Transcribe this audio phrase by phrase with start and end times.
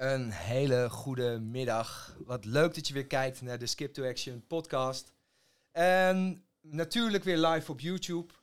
[0.00, 2.16] Een hele goede middag.
[2.24, 5.12] Wat leuk dat je weer kijkt naar de Skip to Action podcast.
[5.72, 8.34] En natuurlijk weer live op YouTube.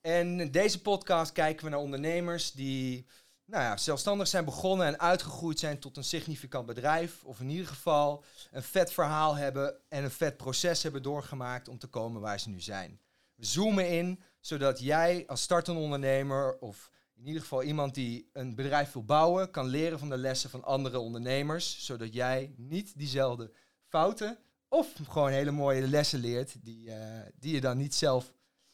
[0.00, 3.06] En in deze podcast kijken we naar ondernemers die
[3.44, 7.24] nou ja, zelfstandig zijn begonnen en uitgegroeid zijn tot een significant bedrijf.
[7.24, 11.78] Of in ieder geval een vet verhaal hebben en een vet proces hebben doorgemaakt om
[11.78, 13.00] te komen waar ze nu zijn.
[13.34, 16.90] We zoomen in zodat jij als startende ondernemer of
[17.22, 20.64] in ieder geval iemand die een bedrijf wil bouwen, kan leren van de lessen van
[20.64, 23.52] andere ondernemers, zodat jij niet diezelfde
[23.88, 24.38] fouten
[24.68, 26.96] of gewoon hele mooie lessen leert die, uh,
[27.38, 28.32] die je dan niet zelf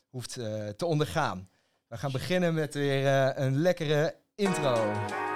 [0.08, 1.48] hoeft uh, te ondergaan.
[1.86, 5.26] We gaan beginnen met weer uh, een lekkere intro.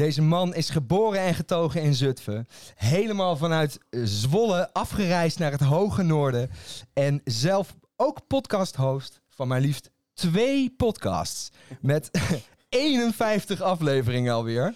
[0.00, 2.48] Deze man is geboren en getogen in Zutphen.
[2.74, 6.50] Helemaal vanuit Zwolle afgereisd naar het hoge noorden.
[6.92, 11.50] En zelf ook podcast-host van maar liefst twee podcasts.
[11.80, 12.10] Met
[12.68, 14.74] 51 afleveringen alweer.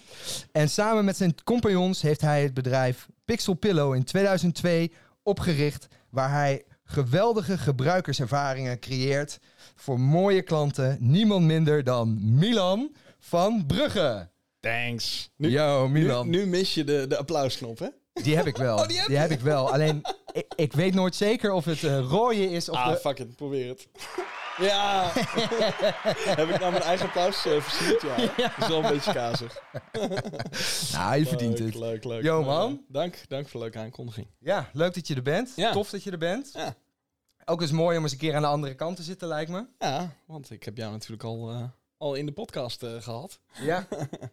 [0.51, 4.91] En samen met zijn compagnons heeft hij het bedrijf Pixel Pillow in 2002
[5.23, 5.87] opgericht.
[6.09, 9.39] Waar hij geweldige gebruikerservaringen creëert
[9.75, 10.97] voor mooie klanten.
[10.99, 14.33] Niemand minder dan Milan van Brugge.
[14.65, 15.29] Thanks.
[15.35, 16.29] Nu, Yo, Milan.
[16.29, 17.87] Nu, nu, mis je de, de applausknop, hè?
[18.13, 18.77] Die heb ik wel.
[18.81, 19.71] Oh, die heb, die heb ik wel.
[19.71, 22.97] Alleen, ik, ik, weet nooit zeker of het uh, rooien is of Ah, de...
[22.97, 23.35] fuck it.
[23.35, 23.87] Probeer het.
[24.69, 25.11] ja!
[26.35, 28.01] heb ik nou mijn eigen applaus uh, versierd?
[28.01, 28.15] Ja.
[28.17, 28.53] ja.
[28.57, 29.61] Dat is wel een beetje kazig.
[30.91, 31.75] nou, je verdient leuk, het.
[31.75, 32.23] Leuk, leuk.
[32.23, 32.71] Yo, man.
[32.71, 34.27] Uh, dank, dank voor de leuke aankondiging.
[34.39, 35.53] Ja, leuk dat je er bent.
[35.55, 35.71] Ja.
[35.71, 36.49] Tof dat je er bent.
[36.53, 36.75] Ja.
[37.45, 39.65] Ook eens mooi om eens een keer aan de andere kant te zitten, lijkt me.
[39.79, 41.51] Ja, want ik heb jou natuurlijk al...
[41.51, 41.63] Uh,
[41.97, 43.39] al in de podcast uh, gehad.
[43.61, 43.87] Ja.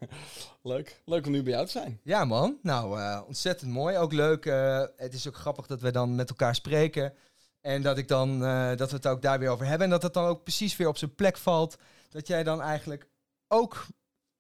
[0.63, 1.03] leuk.
[1.05, 2.01] Leuk om nu bij jou te zijn.
[2.03, 2.59] Ja, man.
[2.63, 3.97] Nou, uh, ontzettend mooi.
[3.97, 4.45] Ook leuk.
[4.45, 7.15] Uh, het is ook grappig dat we dan met elkaar spreken.
[7.61, 8.39] En dat, ik dan,
[8.77, 9.85] dat we het ook daar weer over hebben.
[9.85, 11.77] En dat het dan ook precies weer op zijn plek valt.
[12.09, 13.09] Dat jij dan eigenlijk
[13.49, 13.87] ook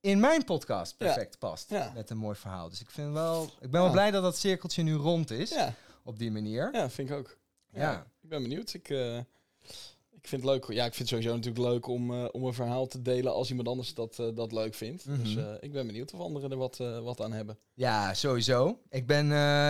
[0.00, 1.48] in mijn podcast perfect ja.
[1.48, 1.70] past.
[1.70, 1.92] Ja.
[1.94, 2.68] Met een mooi verhaal.
[2.68, 5.50] Dus ik, vind wel, ik ben wel blij dat dat cirkeltje nu rond is.
[5.50, 5.74] Ja.
[6.04, 6.68] Op die manier.
[6.72, 7.36] Ja, vind ik ook.
[7.72, 8.06] Ja.
[8.20, 8.74] Ik ben benieuwd.
[8.74, 8.88] Ik...
[10.22, 10.64] Ik vind het leuk.
[10.76, 13.48] Ja, ik vind het sowieso natuurlijk leuk om, uh, om een verhaal te delen als
[13.50, 15.06] iemand anders dat, uh, dat leuk vindt.
[15.06, 15.22] Mhm.
[15.22, 17.58] Dus uh, ik ben benieuwd of anderen er wat, wat aan hebben.
[17.74, 18.78] Ja, sowieso.
[18.90, 19.26] Ik, ben,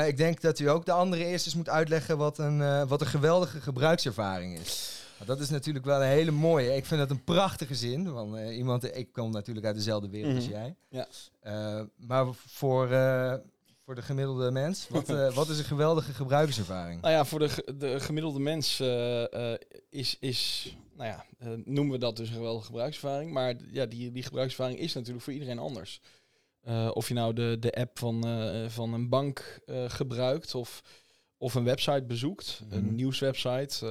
[0.07, 3.07] ik denk dat u ook de anderen eerst eens moet uitleggen wat een, wat een
[3.07, 5.01] geweldige gebruikservaring is.
[5.25, 6.77] Dat is natuurlijk wel een hele mooie.
[6.77, 8.13] Ik vind dat een prachtige zin.
[8.13, 10.41] Want iemand, ik kom natuurlijk uit dezelfde wereld Mhm.
[10.41, 10.75] als jij.
[10.89, 11.87] Ja.
[11.97, 12.89] maar voor
[13.85, 14.89] voor de gemiddelde mens?
[14.89, 17.01] Wat, uh, wat is een geweldige gebruikerservaring?
[17.01, 19.53] Nou ja, voor de, de gemiddelde mens uh, uh,
[19.91, 21.25] is, is, nou ja,
[21.65, 23.33] noemen we dat dus een geweldige gebruikservaring.
[23.33, 26.01] Maar ja, die, die gebruikservaring is natuurlijk voor iedereen anders.
[26.93, 28.25] of je nou de, de app van,
[28.71, 30.83] van een bank gebruikt of,
[31.37, 32.77] of een website bezoekt, Mhm.
[32.77, 33.87] een nieuwswebsite.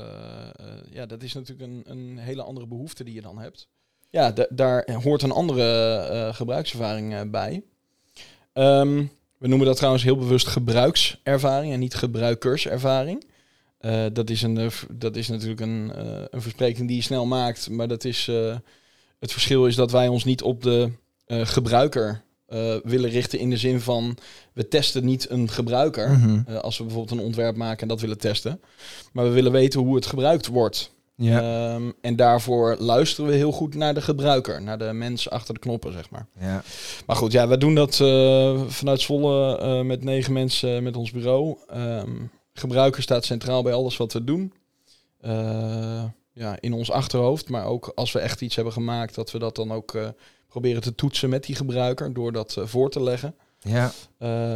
[0.89, 3.67] ja, dat is natuurlijk een, een hele andere behoefte die je dan hebt.
[4.09, 7.63] Ja, daar hoort een andere gebruikservaring bij.
[8.53, 13.23] Um, we noemen dat trouwens heel bewust gebruikservaring en niet gebruikerservaring.
[13.81, 17.25] Uh, dat, is een, uh, dat is natuurlijk een, uh, een verspreking die je snel
[17.25, 17.69] maakt.
[17.69, 18.25] Maar dat is,
[19.19, 20.91] het verschil is dat wij ons niet op de
[21.27, 22.23] gebruiker
[22.83, 24.17] willen richten in de zin van
[24.53, 26.09] we testen niet een gebruiker.
[26.11, 26.55] Mhm.
[26.55, 28.61] als we bijvoorbeeld een ontwerp maken en dat willen testen.
[29.13, 30.91] Maar we willen weten hoe het gebruikt wordt.
[31.23, 31.73] Ja.
[31.73, 35.59] Um, en daarvoor luisteren we heel goed naar de gebruiker, naar de mens achter de
[35.59, 36.27] knoppen, zeg maar.
[36.39, 36.63] Ja.
[37.05, 40.95] Maar goed, ja, we doen dat uh, vanuit Zwolle uh, met negen mensen uh, met
[40.95, 41.57] ons bureau.
[41.75, 44.53] Um, gebruiker staat centraal bij alles wat we doen.
[45.21, 49.39] Uh, ja, in ons achterhoofd, maar ook als we echt iets hebben gemaakt, dat we
[49.39, 49.97] dat dan ook
[50.47, 53.35] proberen te toetsen met die gebruiker door dat voor te leggen.
[53.63, 53.91] Ja.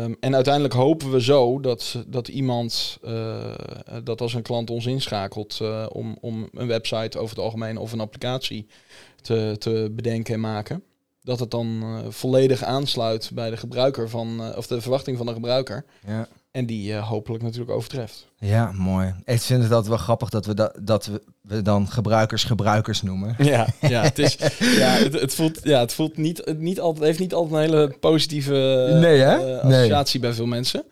[0.03, 3.55] Um, en uiteindelijk hopen we zo dat, dat iemand, uh,
[4.03, 7.91] dat als een klant ons inschakelt uh, om, om een website over het algemeen of
[7.91, 8.67] een applicatie
[9.21, 10.83] te, te bedenken en maken,
[11.21, 15.33] dat het dan uh, volledig aansluit bij de gebruiker van, of de verwachting van de
[15.33, 15.85] gebruiker.
[16.07, 16.27] Ja.
[16.56, 18.28] En die hopelijk natuurlijk overtreft.
[18.40, 19.13] Ja, mooi.
[19.25, 23.02] Ik vind het altijd wel grappig dat we, dat, dat we, we dan gebruikers gebruikers
[23.02, 23.36] noemen.
[23.44, 24.36] Ja, ja, het, is,
[24.81, 27.60] ja, het, het, voelt, ja, het voelt niet, het niet altijd, heeft niet altijd een
[27.60, 28.54] hele positieve
[29.02, 29.56] nee, hè?
[29.56, 30.30] Uh, associatie nee.
[30.30, 30.84] bij veel mensen.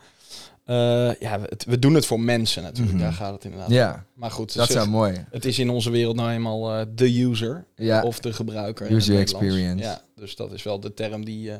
[0.65, 0.75] Uh,
[1.19, 3.07] ja, we, het, we, doen het voor mensen natuurlijk, mm -hmm.
[3.09, 5.25] daar gaat het inderdaad Ja, maar goed, dat is wel mooi.
[5.31, 8.03] Het is in onze wereld nou eenmaal uh, de user ja.
[8.03, 8.91] of de gebruiker.
[8.91, 9.83] User experience.
[9.83, 11.51] Ja, dus dat is wel de term die,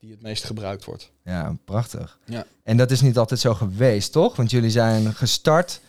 [0.00, 1.10] die het meest gebruikt wordt.
[1.24, 2.18] Ja, prachtig.
[2.24, 2.46] Ja.
[2.62, 4.36] En dat is niet altijd zo geweest, toch?
[4.36, 5.80] Want jullie zijn gestart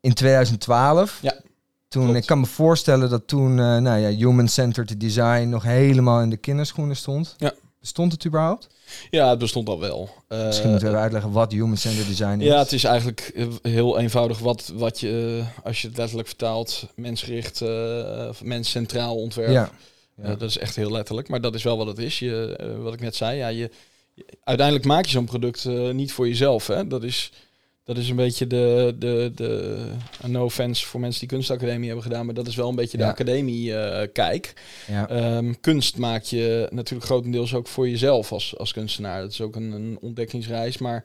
[0.00, 1.18] in 2012.
[1.22, 1.34] Ja.
[1.88, 2.18] Toen, klopt.
[2.18, 6.36] ik kan me voorstellen dat toen uh, nou ja, human-centered design nog helemaal in de
[6.36, 7.34] kinderschoenen stond.
[7.38, 7.52] Ja.
[7.80, 8.66] Bestond het überhaupt?
[9.10, 10.10] Ja, het bestond al wel.
[10.28, 12.46] Uh, Misschien moeten we uitleggen wat human-centered design is.
[12.46, 17.60] Ja, het is eigenlijk heel eenvoudig wat, wat je, als je het letterlijk vertaalt, mensgericht,
[17.60, 19.50] uh, mens centraal ontwerp.
[19.50, 19.70] Ja.
[20.16, 20.34] Ja.
[20.34, 22.18] dat is echt heel letterlijk, maar dat is wel wat het is.
[22.18, 23.70] Je, wat ik net zei, ja, je,
[24.44, 26.66] uiteindelijk maak je zo'n product niet voor jezelf.
[26.66, 26.86] Hè?
[26.86, 27.32] Dat is
[27.84, 29.88] dat is een beetje de, de, de
[30.26, 33.04] no offense voor mensen die kunstacademie hebben gedaan, maar dat is wel een beetje de
[33.04, 34.52] academie uh, kijk.
[34.88, 35.08] Ja.
[35.08, 39.20] Ehm, kunst maak je natuurlijk grotendeels ook voor jezelf als, als kunstenaar.
[39.20, 41.04] Dat is ook een, een ontdekkingsreis, maar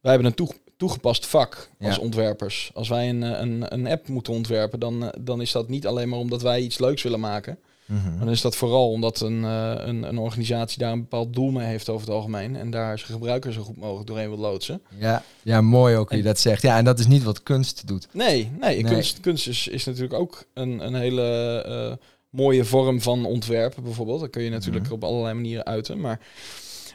[0.00, 2.70] wij hebben een toegepast vak als ontwerpers.
[2.74, 6.18] Als wij een, een, een app moeten ontwerpen, dan, dan is dat niet alleen maar
[6.18, 7.58] omdat wij iets leuks willen maken.
[7.86, 8.18] Mhm.
[8.18, 11.66] Dan is dat vooral omdat een, uh, een, een, organisatie daar een bepaald doel mee
[11.66, 12.56] heeft over het algemeen.
[12.56, 14.82] En daar zijn gebruikers zo goed mogelijk doorheen wil loodsen.
[14.98, 16.62] Ja, ja mooi ook hoe je dat zegt.
[16.62, 18.08] Ja, en dat is niet wat kunst doet.
[18.12, 23.24] Nee, nee, Kunst, kunst is, is natuurlijk ook een, een hele uh, mooie vorm van
[23.24, 24.20] ontwerpen bijvoorbeeld.
[24.20, 24.94] Dat kun je natuurlijk mhm.
[24.94, 26.00] op allerlei manieren uiten.
[26.00, 26.20] Maar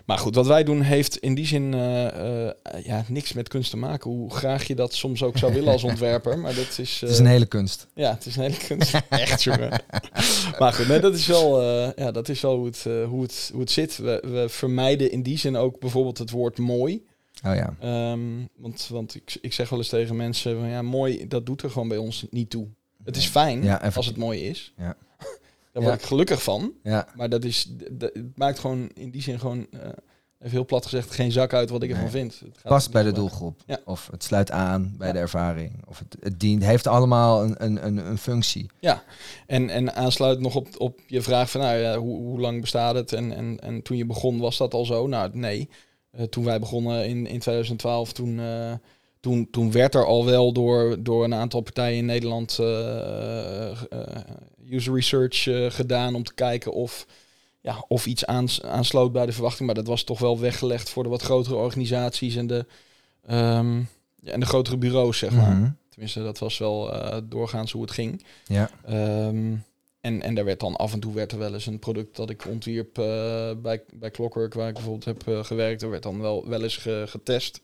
[0.06, 2.50] maar goed, wat wij doen heeft in die zin uh, uh,
[2.84, 4.12] ja, niks met kunst te maken.
[4.12, 6.40] Hoe graag je dat soms ook zou willen als ontwerper.
[6.40, 7.88] Maar dat is, het is een hele kunst.
[7.96, 8.94] Ja, het is een hele kunst.
[9.10, 9.82] Echt, jongen.
[10.60, 11.62] maar goed, nee, dat is wel,
[11.96, 13.98] ja, dat is wel hoe, het, hoe, het, hoe het zit.
[13.98, 17.08] We, we vermijden in die zin ook bijvoorbeeld het woord mooi.
[17.46, 18.12] Oh ja.
[18.12, 21.62] Um, want want ik, ik zeg wel eens tegen mensen: van, ja, mooi, dat doet
[21.62, 22.68] er gewoon bij ons niet toe.
[23.04, 24.74] Het is fijn ja, als het mooi is.
[24.78, 24.96] Ja.
[25.72, 26.74] Daar word ik gelukkig van.
[26.84, 27.08] Ja.
[27.16, 29.80] Maar dat is, dat, het maakt gewoon in die zin gewoon, uh,
[30.40, 32.40] even heel plat gezegd, geen zak uit wat ik ervan vind.
[32.40, 33.62] Het gaat Past bij de doelgroep.
[33.86, 35.84] Of het sluit aan bij de ervaring.
[35.88, 38.70] Of het, het dient, heeft allemaal een, een, een, een, functie.
[38.80, 39.04] Ja,
[39.48, 42.96] en, en aansluit nog op, op je vraag van nou, ja, hoe, hoe lang bestaat
[42.96, 43.14] het?
[43.14, 45.08] En, en, en toen je begon, was dat al zo?
[45.08, 45.70] Nou, nee.
[46.18, 48.38] Uh, toen wij begonnen in, in 2012, toen...
[48.38, 48.74] Uh,
[49.20, 53.82] toen, toen werd er al wel door, door een aantal partijen in Nederland uh,
[54.70, 57.06] user research uh, gedaan om te kijken of,
[57.62, 59.66] ja, of iets aans, aansloot bij de verwachting.
[59.66, 62.66] Maar dat was toch wel weggelegd voor de wat grotere organisaties en de,
[63.30, 63.88] um,
[64.22, 65.56] ja, en de grotere bureaus, zeg maar.
[65.56, 65.70] Mhm.
[65.90, 66.92] Tenminste, dat was wel
[67.24, 68.24] doorgaans hoe het ging.
[68.46, 68.70] Ja.
[69.28, 69.64] Um,
[70.02, 72.30] en, en daar werd dan af en toe werd er wel eens een product dat
[72.30, 72.94] ik ontwierp
[73.62, 75.82] bij, bij Clockwork, waar ik bijvoorbeeld heb gewerkt.
[75.82, 77.62] Er werd dan wel, wel eens ge, getest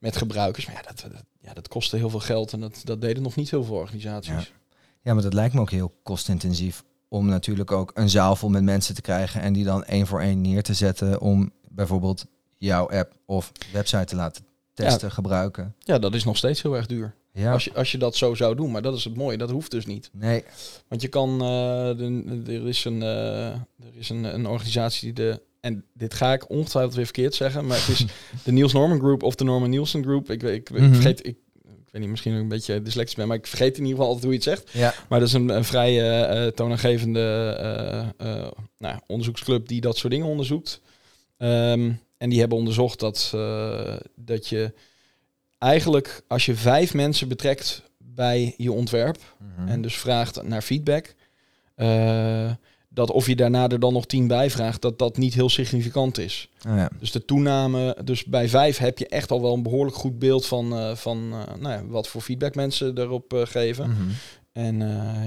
[0.00, 0.66] met gebruikers.
[0.66, 3.36] Maar ja, dat, dat, ja, dat kostte heel veel geld en dat, dat deden nog
[3.36, 4.32] niet heel veel organisaties.
[4.32, 4.58] Ja.
[5.02, 8.62] Ja, maar dat lijkt me ook heel kostintensief om natuurlijk ook een zaal vol met
[8.62, 12.26] mensen te krijgen en die dan één voor één neer te zetten om bijvoorbeeld
[12.56, 14.44] jouw app of website te laten
[14.74, 15.74] testen, gebruiken.
[15.78, 17.14] Ja, dat is nog steeds heel erg duur.
[17.32, 17.52] Ja.
[17.52, 19.70] Als, je, als je dat zo zou doen, maar dat is het mooie, dat hoeft
[19.70, 20.10] dus niet.
[20.12, 20.44] Nee.
[20.88, 22.00] Want je kan, uh,
[22.48, 26.50] er is, een, uh, er is een, een organisatie die de, en dit ga ik
[26.50, 28.04] ongetwijfeld weer verkeerd zeggen, maar het is
[28.44, 30.30] de Niels Norman Group of de Norman Nielsen Group.
[30.30, 30.92] Ik, ik, ik mhm.
[30.92, 31.36] vergeet, ik
[31.90, 34.06] ik weet niet, misschien ook een beetje dyslectisch ben, maar ik vergeet in ieder geval
[34.06, 34.70] altijd hoe je het zegt.
[34.72, 34.94] Ja.
[35.08, 38.48] Maar dat is een, een vrij uh, toonaangevende uh,
[38.78, 40.80] nou, onderzoeksclub die dat soort dingen onderzoekt.
[41.38, 43.36] Um, en die hebben onderzocht dat,
[44.14, 44.72] dat je
[45.58, 49.68] eigenlijk als je vijf mensen betrekt bij je ontwerp mhm.
[49.68, 51.14] en dus vraagt naar feedback,
[52.92, 56.18] dat of je daarna er dan nog tien bij vraagt, dat dat niet heel significant
[56.18, 56.48] is.
[56.68, 56.90] Oh ja.
[56.98, 60.46] Dus de toename, dus bij vijf heb je echt al wel een behoorlijk goed beeld
[60.46, 63.90] van, uh, van uh, nou ja, wat voor feedback mensen erop uh, geven.
[63.90, 64.10] Mm -hmm.
[64.52, 64.78] En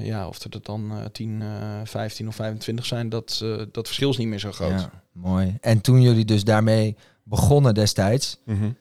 [0.04, 1.44] ja, of er dan 10,
[1.84, 4.80] 15 of 25 zijn, dat, dat verschil is niet meer zo groot.
[4.80, 5.58] Ja, mooi.
[5.62, 8.78] En toen jullie dus daarmee begonnen destijds, mm -hmm.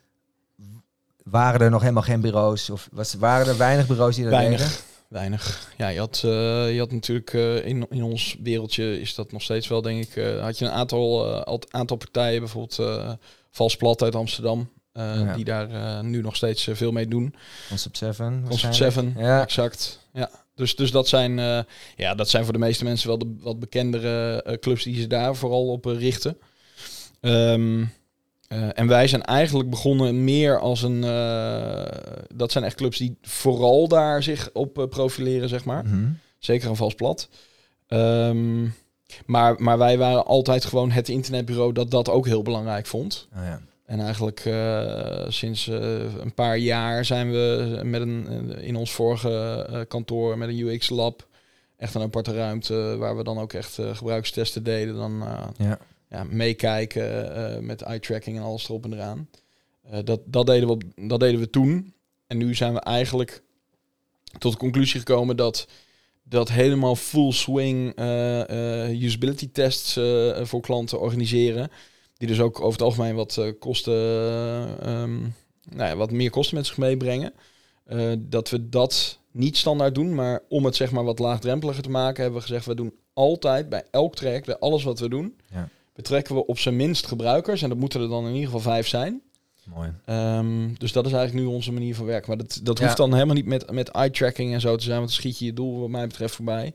[1.25, 2.71] waren er nog helemaal geen bureaus?
[2.71, 4.61] Of was, waren er weinig bureaus die dat weinig.
[4.61, 4.92] deden?
[5.13, 5.73] Weinig.
[5.77, 9.43] Ja, je had, uh, je had natuurlijk uh, in, in ons wereldje is dat nog
[9.43, 10.17] steeds wel, denk ik.
[10.17, 13.19] Uh, had je een aantal, aantal partijen, bijvoorbeeld
[13.51, 15.35] Vals Plat uit Amsterdam, ja.
[15.35, 17.35] die daar nu nog steeds veel mee doen.
[17.69, 18.45] Concept 7.
[18.49, 19.43] Concept 7, ja.
[19.43, 19.99] exact.
[20.13, 20.31] Ja.
[20.55, 21.37] Dus, dus dat, zijn,
[21.97, 25.37] ja, dat zijn voor de meeste mensen wel de wat bekendere clubs die ze daar
[25.37, 26.39] vooral op richten.
[27.21, 27.93] Um,
[28.53, 31.03] uh, en wij zijn eigenlijk begonnen meer als een.
[31.03, 31.85] Uh,
[32.35, 35.85] dat zijn echt clubs die vooral daar zich op uh, profileren, zeg maar.
[35.85, 36.19] Mm -hmm.
[36.39, 37.29] Zeker een vals plat.
[37.89, 38.75] Um,
[39.27, 43.29] maar, maar wij waren altijd gewoon het internetbureau dat dat ook heel belangrijk vond.
[43.37, 43.61] Oh ja.
[43.87, 44.51] En eigenlijk
[45.29, 51.27] sinds een paar jaar zijn we met een, in ons vorige kantoor met een UX-lab
[51.77, 54.95] echt een aparte ruimte waar we dan ook echt gebruikstesten deden.
[54.95, 55.25] Dan,
[55.57, 55.79] ja
[56.13, 59.29] ja, meekijken uh, met eye-tracking en alles erop en eraan.
[59.93, 61.95] Uh, dat, dat, deden we, dat deden we toen.
[62.27, 63.43] En nu zijn we eigenlijk
[64.39, 65.69] tot de conclusie gekomen dat
[66.23, 69.93] dat helemaal full swing uh, usability tests
[70.43, 71.71] voor klanten organiseren.
[72.17, 73.93] Die dus ook over het algemeen wat kosten,
[74.91, 75.35] um,
[75.71, 77.33] nou ja, wat meer kosten met zich meebrengen.
[78.19, 82.23] dat we dat niet standaard doen, maar om het zeg maar wat laagdrempeliger te maken,
[82.23, 85.69] hebben we gezegd, we doen altijd bij elk traject, bij alles wat we doen, ja
[85.95, 87.63] betrekken we op zijn minst gebruikers.
[87.63, 89.21] En dat moeten er dan in ieder geval vijf zijn.
[89.75, 89.93] Mooi.
[90.05, 92.29] Ehm, dus dat is eigenlijk nu onze manier van werken.
[92.29, 92.85] Maar dat, dat Ja.
[92.85, 94.97] hoeft dan helemaal niet met, met eye-tracking en zo te zijn.
[94.99, 96.75] Want dan schiet je je doel wat mij betreft voorbij.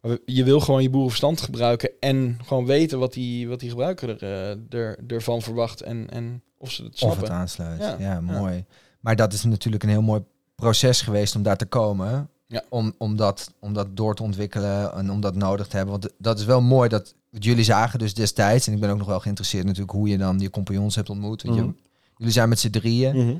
[0.00, 1.90] Maar je wil gewoon je boerenverstand gebruiken.
[2.00, 4.22] En gewoon weten wat die, wat die gebruiker er,
[4.70, 5.80] eh, er, ervan verwacht.
[5.80, 7.22] En, en of ze het Of snappen.
[7.22, 7.80] het aansluit.
[7.80, 8.20] Ja, Ja.
[8.20, 8.64] mooi.
[9.00, 10.22] Maar dat is natuurlijk een heel mooi
[10.54, 12.28] proces geweest om daar te komen.
[12.46, 12.62] Ja.
[12.68, 16.00] Om, om, dat, om dat door te ontwikkelen en om dat nodig te hebben.
[16.00, 18.66] Want dat is wel mooi dat wat jullie zagen dus destijds.
[18.66, 21.42] En ik ben ook nog wel geïnteresseerd natuurlijk hoe je dan je compagnons hebt ontmoet.
[21.42, 21.70] Je- Mhm.
[22.16, 23.16] jullie zijn met z'n drieën.
[23.16, 23.36] Mhm.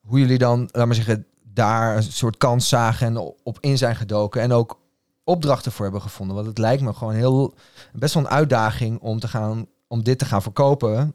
[0.00, 3.96] Hoe jullie dan, laat maar zeggen, daar een soort kans zagen en op in zijn
[3.96, 4.40] gedoken.
[4.42, 4.80] En ook
[5.24, 6.34] opdrachten voor hebben gevonden.
[6.36, 7.54] Want het lijkt me gewoon heel
[7.92, 11.14] best wel een uitdaging om te gaan om dit te gaan verkopen.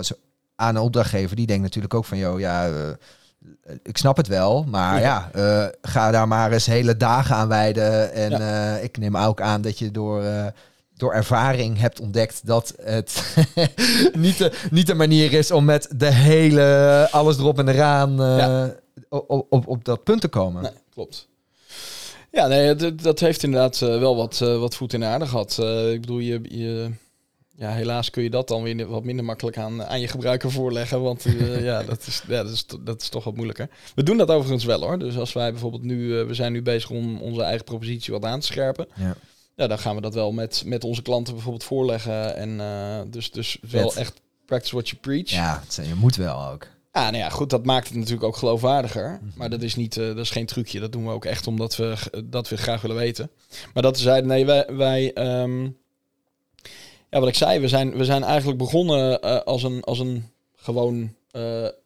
[0.00, 0.14] zo-
[0.56, 1.36] aan een opdrachtgever.
[1.36, 5.66] Die denkt natuurlijk ook van, joh, ja, eh, ik snap het wel, maar ja, eh,
[5.82, 8.12] ga daar maar eens hele dagen aan wijden.
[8.12, 10.22] En ik neem ook aan dat je door,
[10.98, 13.36] door ervaring hebt ontdekt dat het
[14.16, 18.36] niet, de, niet de manier is om met de hele alles erop en eraan eh,
[18.38, 18.74] Ja.
[19.08, 20.62] op, op, op dat punt te komen.
[20.62, 21.28] Nee, klopt.
[22.32, 25.26] Ja, nee, dat, dat heeft inderdaad eh, wel wat, eh, wat voet in de aarde
[25.26, 25.58] gehad.
[25.60, 26.90] Eh, ik bedoel, je, je,
[27.56, 31.02] ja, helaas kun je dat dan weer wat minder makkelijk aan, aan je gebruiker voorleggen.
[31.02, 33.68] Want eh, ja, dat is, ja dat, is, dat is toch wat moeilijker.
[33.94, 34.98] We doen dat overigens wel hoor.
[34.98, 38.24] Dus als wij bijvoorbeeld nu, eh, we zijn nu bezig om onze eigen propositie wat
[38.24, 38.88] aan te scherpen.
[38.94, 39.14] Ja.
[39.58, 42.36] Ja, dan gaan we dat wel met, met onze klanten bijvoorbeeld voorleggen.
[42.36, 44.00] En eh, dus, dus wel Vet.
[44.00, 45.30] echt practice what you preach.
[45.30, 46.66] Ja, het- je moet wel ook.
[46.92, 49.18] Ja, nou ja, goed, dat maakt het natuurlijk ook geloofwaardiger.
[49.22, 49.38] Mhm.
[49.38, 50.80] Maar dat is, niet, eh, dat is geen trucje.
[50.80, 53.30] Dat doen we ook echt omdat we, dat we graag willen weten.
[53.74, 55.62] Maar dat zeiden, nee, wij, wij ehm,
[57.10, 60.28] ja, wat ik zei, we zijn, we zijn eigenlijk begonnen eh, als, een, als een
[60.56, 61.16] gewoon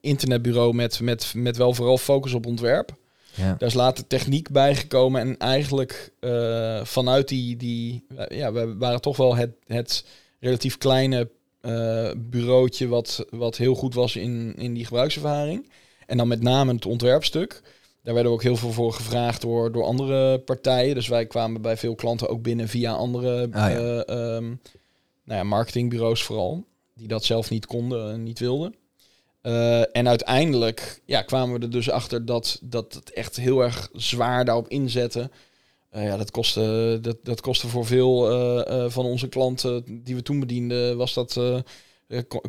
[0.00, 2.96] internetbureau met, met, met wel vooral focus op ontwerp.
[3.34, 3.54] Ja.
[3.58, 9.00] Daar is later techniek bijgekomen en eigenlijk eh, vanuit die, die eh, ja, we waren
[9.00, 10.04] toch wel het, het
[10.40, 15.70] relatief kleine eh bureautje wat, wat heel goed was in, in die gebruikservaring.
[16.06, 17.62] En dan met name het ontwerpstuk.
[18.02, 20.94] Daar werden we ook heel veel voor gevraagd door, door andere partijen.
[20.94, 23.70] Dus wij kwamen bij veel klanten ook binnen via andere ja.
[23.70, 24.44] eh, ehm,
[25.24, 26.64] nou ja, marketingbureaus vooral.
[26.94, 28.74] Die dat zelf niet konden en niet wilden.
[29.42, 33.88] Eh, en uiteindelijk ja, kwamen we er dus achter dat, dat het echt heel erg
[33.92, 35.30] zwaar daarop inzetten.
[35.90, 38.30] Eh, ja, dat kostte, dat, dat kostte voor veel
[38.66, 41.40] eh, van onze klanten die we toen bedienden, was dat,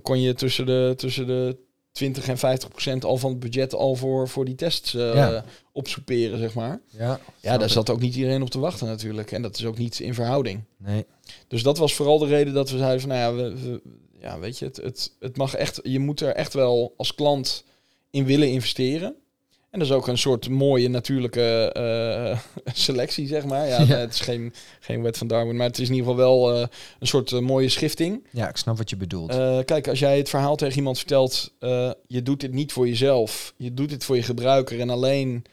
[0.01, 1.57] kon, je tussen de, tussen de
[1.91, 5.45] 20 en 50 procent al van het budget al voor, voor die tests Ja.
[5.71, 6.81] opsoeperen, zeg maar.
[6.89, 9.31] Ja, Ja, daar zat ook niet iedereen op te wachten natuurlijk.
[9.31, 10.63] En dat is ook niet in verhouding.
[10.77, 11.05] Nee.
[11.47, 13.81] Dus dat was vooral de reden dat we zeiden van, nou ja, we, we-
[14.23, 17.63] ja weet je, het, het, het mag echt, je moet er echt wel als klant
[18.09, 19.15] in willen investeren.
[19.69, 22.39] En dat is ook een soort mooie natuurlijke eh,
[22.85, 23.67] selectie, zeg maar.
[23.67, 23.97] Ja, Ja.
[23.97, 26.67] Het is geen, geen wet van Darwin, maar het is in ieder geval wel eh,
[26.99, 28.27] een soort eh, mooie schifting.
[28.31, 29.35] Ja, ik snap wat je bedoelt.
[29.65, 31.53] Kijk, als jij het verhaal tegen iemand vertelt,
[32.07, 35.45] je doet dit niet voor jezelf, je doet dit voor je gebruiker en alleen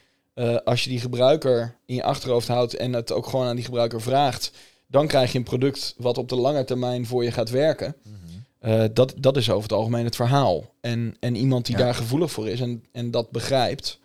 [0.64, 4.00] als je die gebruiker in je achterhoofd houdt en het ook gewoon aan die gebruiker
[4.00, 4.52] vraagt,
[4.86, 7.96] dan krijg je een product wat op de lange termijn voor je gaat werken.
[8.02, 8.39] Mhm.
[8.60, 10.74] Eh, dat, dat is over het algemeen het verhaal.
[10.80, 11.82] En, en iemand die Ja.
[11.84, 13.98] daar gevoelig voor is en, en dat begrijpt,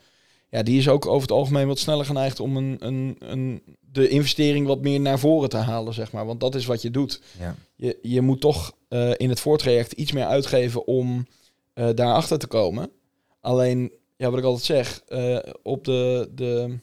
[0.49, 4.07] ja, die is ook over het algemeen wat sneller geneigd om een, een, een, de
[4.07, 6.25] investering wat meer naar voren te halen, zeg maar.
[6.25, 7.21] Want dat is wat je doet.
[7.39, 7.55] Ja.
[7.75, 11.27] Je, je moet toch eh, in het voortraject iets meer uitgeven om
[11.73, 12.89] eh daarachter te komen.
[13.41, 15.01] Alleen, ja, wat ik altijd zeg,
[15.63, 16.77] op de, de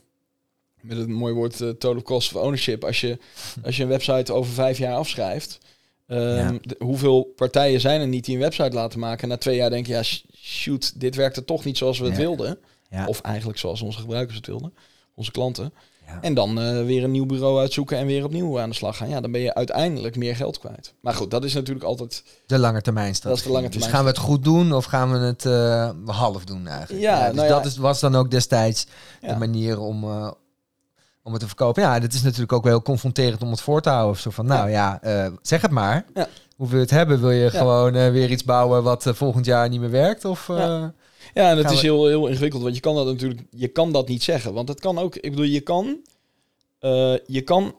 [0.80, 3.18] met het mooie woord total cost of ownership, als je,
[3.64, 5.58] als je een website over vijf jaar afschrijft,
[6.06, 6.58] ehm, Ja.
[6.62, 9.70] de- hoeveel partijen zijn er niet die een website laten maken en na twee jaar
[9.70, 12.20] denken, ja, sh- shoot, dit werkte toch niet zoals we het Ja.
[12.22, 12.58] wilden.
[12.90, 13.06] Ja.
[13.06, 14.74] Of eigenlijk zoals onze gebruikers het wilden,
[15.14, 15.72] onze klanten.
[16.06, 16.18] Ja.
[16.22, 19.08] En dan eh, weer een nieuw bureau uitzoeken en weer opnieuw aan de slag gaan.
[19.08, 20.94] Ja, dan ben je uiteindelijk meer geld kwijt.
[21.00, 22.22] Maar goed, dat is natuurlijk altijd...
[22.46, 23.92] De lange termijn Dat is de lange Dus termijn.
[23.94, 27.02] gaan we het goed doen of gaan we het eh, half doen eigenlijk?
[27.02, 27.54] Ja, dus nou ja.
[27.54, 28.84] dat is, was dan ook destijds
[29.20, 29.36] de Ja.
[29.38, 30.30] manier om, eh,
[31.22, 31.82] om het te verkopen.
[31.82, 34.10] Ja, dat is natuurlijk ook wel heel confronterend om het voor te houden.
[34.12, 36.04] Of zo van, nou ja, eh, zeg het maar.
[36.14, 36.28] Ja.
[36.56, 37.20] Hoe wil je het hebben?
[37.20, 40.24] Wil je gewoon eh, weer iets bouwen wat eh, volgend jaar niet meer werkt?
[40.24, 40.94] Of, Ja.
[41.34, 43.92] Ja, en het is we- heel, heel ingewikkeld, want je kan dat natuurlijk, je kan
[43.92, 44.52] dat niet zeggen.
[44.52, 45.96] Want het kan ook, ik bedoel, je kan,
[47.26, 47.74] je kan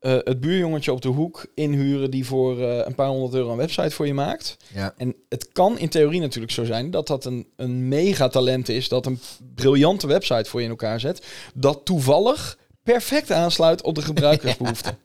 [0.00, 4.06] het buurjongetje op de hoek inhuren die voor een paar honderd euro een website voor
[4.06, 4.56] je maakt.
[4.74, 4.94] ja.
[4.96, 9.06] En het kan in theorie natuurlijk zo zijn dat dat een, een megatalent is, dat
[9.06, 9.20] een
[9.54, 14.98] briljante website voor je in elkaar zet, dat toevallig perfect aansluit op de gebruikersbehoeften.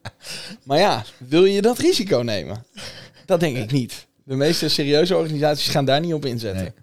[0.64, 2.66] Maar ja, wil je dat risico nemen?
[3.26, 4.08] Dat denk ik niet.
[4.24, 6.62] De meeste serieuze organisaties gaan daar niet op inzetten.
[6.62, 6.74] Nee.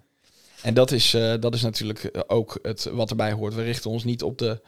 [0.61, 3.53] En dat is, eh, dat is natuurlijk eh, ook het, wat erbij hoort.
[3.53, 4.61] We richten ons niet op de,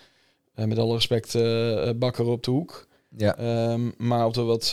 [0.53, 1.33] eh, met alle respect,
[2.00, 2.88] bakker op de hoek.
[3.17, 3.38] Ja.
[3.38, 4.71] Ehm, maar op de wat,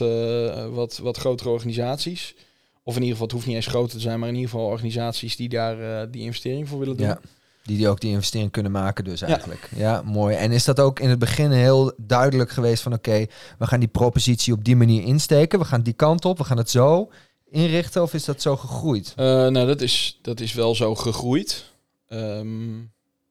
[0.70, 2.34] wat, wat grotere organisaties,
[2.82, 4.66] of in ieder geval, het hoeft niet eens groter te zijn, maar in ieder geval
[4.66, 7.06] organisaties die daar die investering voor willen doen.
[7.06, 7.20] Ja.
[7.66, 9.68] Die, die ook die investering kunnen maken dus eigenlijk.
[9.76, 10.02] Ja.
[10.04, 10.36] mooi.
[10.36, 13.26] En is dat ook in het begin heel duidelijk geweest van oké,
[13.58, 15.58] we gaan die propositie op die manier insteken.
[15.58, 17.10] We gaan die kant op, we gaan het zo
[17.50, 19.12] inrichten of is dat zo gegroeid?
[19.16, 21.64] Eh, nou, dat is, dat is wel zo gegroeid.
[22.08, 22.78] Ehm,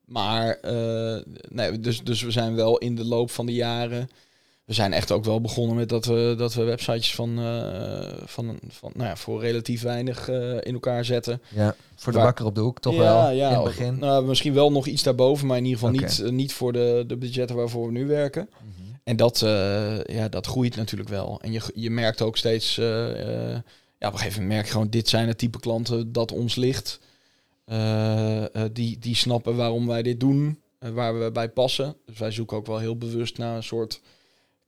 [0.05, 4.09] maar, eh, nee, dus, dus we zijn wel in de loop van de jaren...
[4.65, 8.59] We zijn echt ook wel begonnen met dat we, dat we websitejes van, eh, van,
[8.67, 11.41] van, nou ja, voor relatief weinig eh, in elkaar zetten.
[11.49, 13.99] Ja, voor de Waar- bakker op de hoek toch ja, wel ja, in het begin.
[13.99, 17.03] Nou, misschien wel nog iets daarboven, maar in ieder geval niet, eh, niet voor de,
[17.07, 18.49] de budgetten waarvoor we nu werken.
[18.51, 18.95] Mhm.
[19.03, 19.39] En dat,
[20.05, 21.39] ja, dat groeit natuurlijk wel.
[21.41, 25.09] En je, je merkt ook steeds, ja, op een gegeven moment merk je gewoon, dit
[25.09, 26.99] zijn het type klanten dat ons ligt.
[28.71, 31.95] Die, die snappen waarom wij dit doen, waar we bij passen.
[32.05, 34.01] Dus wij zoeken ook wel heel bewust naar een soort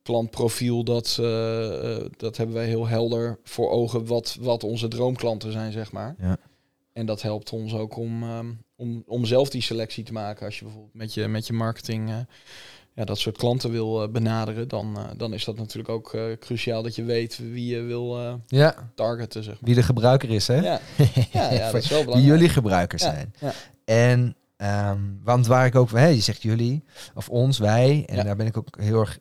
[0.07, 0.83] klantprofiel.
[0.83, 5.71] Dat, eh, eh, dat hebben wij heel helder voor ogen wat, wat onze droomklanten zijn,
[5.71, 6.15] zeg maar.
[6.19, 6.37] Ja.
[6.93, 8.45] En dat helpt ons ook om, ehm,
[8.75, 10.45] om, om zelf die selectie te maken.
[10.45, 12.15] Als je bijvoorbeeld met je, met je marketing eh,
[12.93, 17.03] ja, dat soort klanten wil benaderen, dan, dan is dat natuurlijk ook cruciaal dat je
[17.03, 19.63] weet wie je wil Ja, targeten, zeg maar.
[19.63, 20.55] wie de gebruiker is hè?
[20.55, 20.79] Ja,
[21.31, 22.23] ja, ja dat is wel Wie belangrijk.
[22.25, 23.33] jullie gebruikers zijn.
[23.39, 23.51] ja.
[23.85, 26.83] En, ehm, want waar ik ook, hè, je zegt jullie,
[27.15, 28.23] of ons, wij, en Ja.
[28.23, 29.19] daar ben ik ook heel erg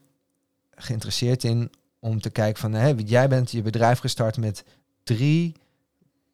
[0.77, 4.65] geïnteresseerd in om te kijken van, hè, jij bent je bedrijf gestart met
[5.05, 5.55] drie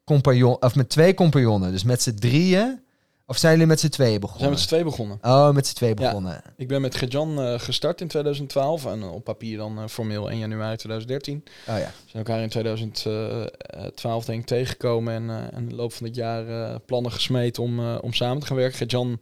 [0.03, 2.81] compagnon, of met twee compagnonnen, dus met z'n drieën,
[3.25, 4.49] of zijn jullie met z'n tweeën We zijn begonnen?
[4.51, 5.19] met z'n twee begonnen.
[5.21, 6.05] Oh, met z'n tweeën Ja.
[6.07, 6.41] begonnen.
[6.57, 10.39] Ik ben met Gejan eh gestart in 2012 en op papier dan eh, formeel 1
[10.39, 11.43] januari 2013.
[11.69, 11.85] Oh ja.
[11.85, 16.15] We zijn elkaar in 2012 denk ik tegengekomen en eh, in de loop van het
[16.15, 18.77] jaar eh, plannen gesmeed om, eh, om samen te gaan werken.
[18.77, 19.19] Gejan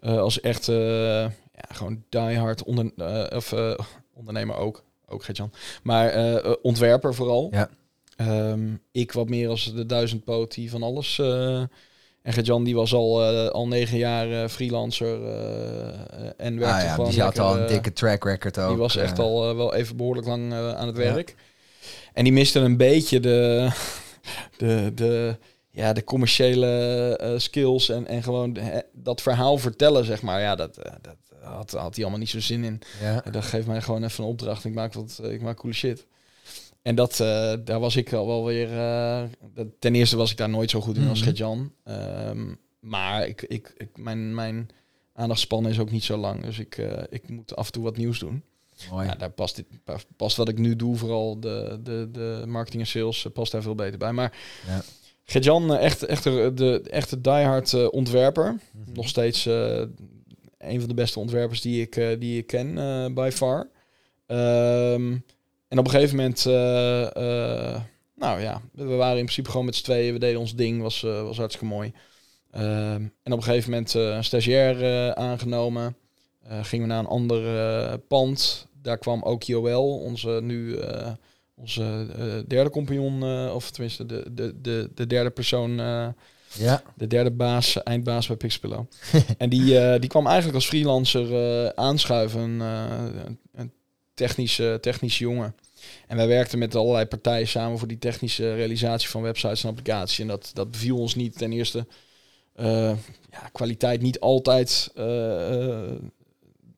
[0.00, 0.76] eh, als echt eh,
[1.54, 3.78] ja, gewoon diehard onder, eh, of, eh,
[4.18, 7.48] ondernemer ook, ook Gejan, maar eh, eh, ontwerper vooral.
[7.50, 7.68] Ja.
[8.16, 11.18] Ehm, ik wat meer als de duizendpoot die van alles.
[11.18, 11.62] eh,
[12.22, 15.24] en Gejan die was al, al negen jaar freelancer
[16.36, 18.68] en werkte Ah ja, gewoon die had al een dikke track record ook.
[18.68, 21.02] die was echt al wel even behoorlijk lang aan het Ja.
[21.02, 21.34] werk.
[22.12, 23.68] En die miste een beetje de,
[24.58, 25.36] de, de,
[25.70, 28.56] ja, de commerciële skills en, en gewoon
[28.92, 30.40] dat verhaal vertellen, zeg maar.
[30.40, 32.80] Ja, dat, dat had, had hij allemaal niet zo zin in.
[33.00, 33.20] Ja.
[33.30, 34.64] Dat geeft mij gewoon even een opdracht.
[34.64, 36.06] Ik maak, wat, ik maak coole shit.
[36.82, 38.78] En dat, eh, daar was ik al wel weer...
[38.78, 39.22] eh,
[39.54, 41.26] dat- ten eerste was ik daar nooit zo goed in als Mhm.
[41.28, 41.72] Gert-Jan.
[41.84, 44.68] Ehm, maar ik, ik, ik, mijn, mijn
[45.12, 46.42] aandachtspan is ook niet zo lang.
[46.44, 48.42] Dus ik, eh, ik moet af en toe wat nieuws doen.
[48.90, 49.06] Mooi.
[49.06, 52.82] Ja, daar past, dit, pa- past wat ik nu doe, vooral de, de, de marketing
[52.82, 54.12] en sales, past daar veel beter bij.
[54.12, 54.82] Maar Ja.
[55.24, 58.58] Gert-Jan, echt, echt de, de echte diehard eh, ontwerper.
[58.72, 58.92] Mhm.
[58.92, 59.48] Nog steeds
[60.58, 63.68] een van de beste ontwerpers die ik, eh, die ik ken, eh by far.
[64.26, 65.16] Ehm,
[65.68, 67.82] en op een gegeven moment, eh,
[68.14, 70.12] nou ja, we waren in principe gewoon met z'n tweeën.
[70.12, 71.92] We deden ons ding, was, was hartstikke mooi.
[72.50, 75.96] Ehm, en op een gegeven moment een stagiair aangenomen.
[76.62, 78.66] Gingen we naar een ander pand.
[78.82, 80.78] Daar kwam ook Joël, onze nu
[81.54, 82.06] onze
[82.46, 85.80] derde compagnon, of tenminste de, de, de, de derde persoon,
[86.52, 86.82] Ja.
[86.94, 88.84] de derde baas, eindbaas bij Pixpillow.
[89.38, 93.72] en die, eh, die kwam eigenlijk als freelancer eh, aanschuiven, een, eh, een, een
[94.14, 95.54] technische, technische jongen.
[96.06, 100.18] En wij werkten met allerlei partijen samen voor die technische realisatie van websites en applicaties.
[100.18, 101.38] En dat, dat beviel ons niet.
[101.38, 101.86] Ten eerste,
[102.56, 104.92] ja, kwaliteit niet altijd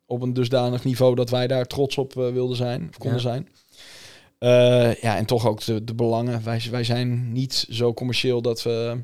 [0.06, 3.24] op een dusdanig niveau dat wij daar trots op wilden zijn, of konden Ja.
[3.28, 3.48] zijn.
[5.00, 6.44] Ja, en toch ook de, de belangen.
[6.44, 9.02] Wij, wij zijn niet zo commercieel dat we,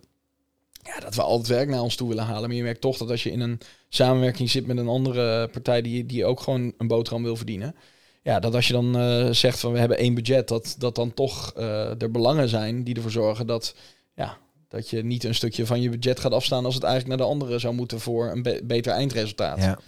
[0.87, 2.49] ja, dat we al het werk naar ons toe willen halen.
[2.49, 5.83] Maar je merkt toch dat als je in een samenwerking zit met een andere partij
[5.83, 7.75] die, die ook gewoon een boterham wil verdienen.
[8.23, 11.15] Ja, dat als je dan eh, zegt van we hebben één budget, dat, dat dan
[11.15, 13.75] toch eh, er belangen zijn die ervoor zorgen dat,
[14.15, 17.27] ja, dat je niet een stukje van je budget gaat afstaan als het eigenlijk naar
[17.27, 19.59] de andere zou moeten voor een be- beter eindresultaat.
[19.59, 19.79] Ja.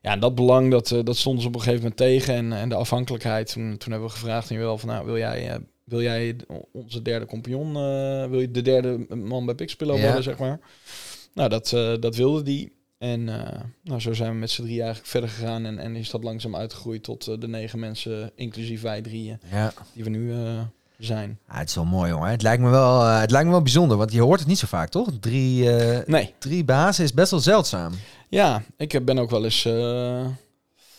[0.00, 2.34] Ja, en dat belang, dat, eh, dat stonden ze op een gegeven moment tegen.
[2.34, 5.60] En, en de afhankelijkheid, toen, toen hebben we gevraagd aan wel van, nou, wil jij,
[5.88, 6.36] wil jij
[6.72, 10.02] onze derde compagnon, eh, wil je de derde man bij Pixpillow Ja.
[10.04, 10.60] worden, zeg maar?
[11.34, 12.72] Nou, dat, eh, dat wilde die.
[12.98, 15.66] En eh, nou, zo zijn we met z'n drie eigenlijk verder gegaan.
[15.66, 19.72] En, en is dat langzaam uitgegroeid tot de negen mensen, inclusief wij drieën, ja.
[19.92, 20.32] die we nu
[20.98, 21.38] zijn.
[21.46, 22.30] Ah, het is wel mooi, jongen.
[22.30, 24.66] Het lijkt me wel, het lijkt me wel bijzonder, want je hoort het niet zo
[24.66, 25.08] vaak, toch?
[25.20, 25.68] Drie,
[26.06, 27.92] Nee, drie bazen is best wel zeldzaam.
[28.28, 29.62] ja, ik ben ook wel eens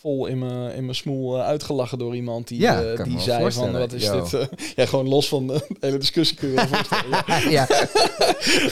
[0.00, 3.52] vol in mijn in mijn smoel eh, uitgelachen door iemand die, Ja, eh, die zei
[3.52, 4.20] van wat is Yo.
[4.22, 4.34] dit?
[4.34, 7.24] eh, ja, gewoon los van de hele discussie kun je wel voorstellen.
[7.50, 7.66] Ja.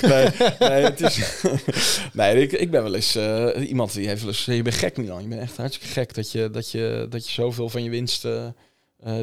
[0.02, 1.42] nee, nee, het is,
[2.12, 4.44] nee ik, ik ben wel eens eh, iemand die heeft wel eens.
[4.44, 5.22] Je bent gek, Milan.
[5.22, 8.26] Je bent echt hartstikke gek dat je, dat je, dat je zoveel van je winst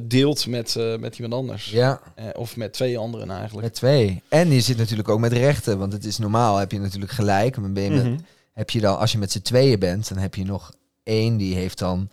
[0.04, 1.70] deelt met, met iemand anders.
[1.70, 2.02] Ja,
[2.36, 3.64] of met twee anderen eigenlijk.
[3.68, 4.22] met twee.
[4.30, 7.58] En je zit natuurlijk ook met rechten, want het is normaal, heb je natuurlijk gelijk.
[7.58, 8.18] Maar ben je met, Mhm.
[8.54, 10.74] heb je dan, als je met z'n tweeën bent, dan heb je nog
[11.06, 12.10] één die heeft dan.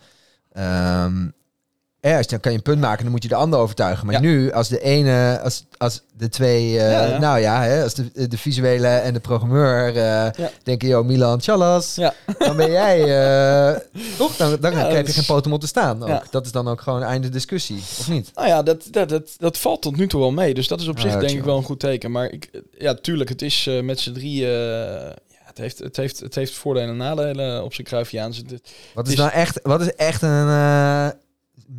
[0.51, 1.27] ehm
[1.99, 4.05] ja, als- dan kan je een punt maken, dan moet je de ander overtuigen.
[4.05, 4.21] Maar Ja.
[4.21, 7.17] nu, als de ene, als, als de twee, eh, Ja, ja.
[7.19, 10.27] nou ja, hè, als de, de visuele en de programmeur eh,
[10.63, 12.13] denken, yo, Milan, Ja.
[12.37, 13.79] dan ben jij, eh,
[14.17, 14.35] toch?
[14.35, 16.03] Dan, dan dat je geen poten om te staan.
[16.03, 16.31] Ook.
[16.31, 18.31] Dat is dan ook gewoon einde discussie, of niet?
[18.35, 20.53] Nou ja, dat, dat, dat, dat valt tot nu toe wel mee.
[20.53, 22.11] Dus dat is op Ah, zich denk ik wel een goed teken.
[22.11, 24.45] Maar ik, ja, tuurlijk, het is met z'n drie...
[25.53, 27.87] het, heeft, het, heeft, het heeft voordelen en nadelen op zijn.
[27.89, 31.07] Het- Wat is, is- nou echt, wat is echt een eh,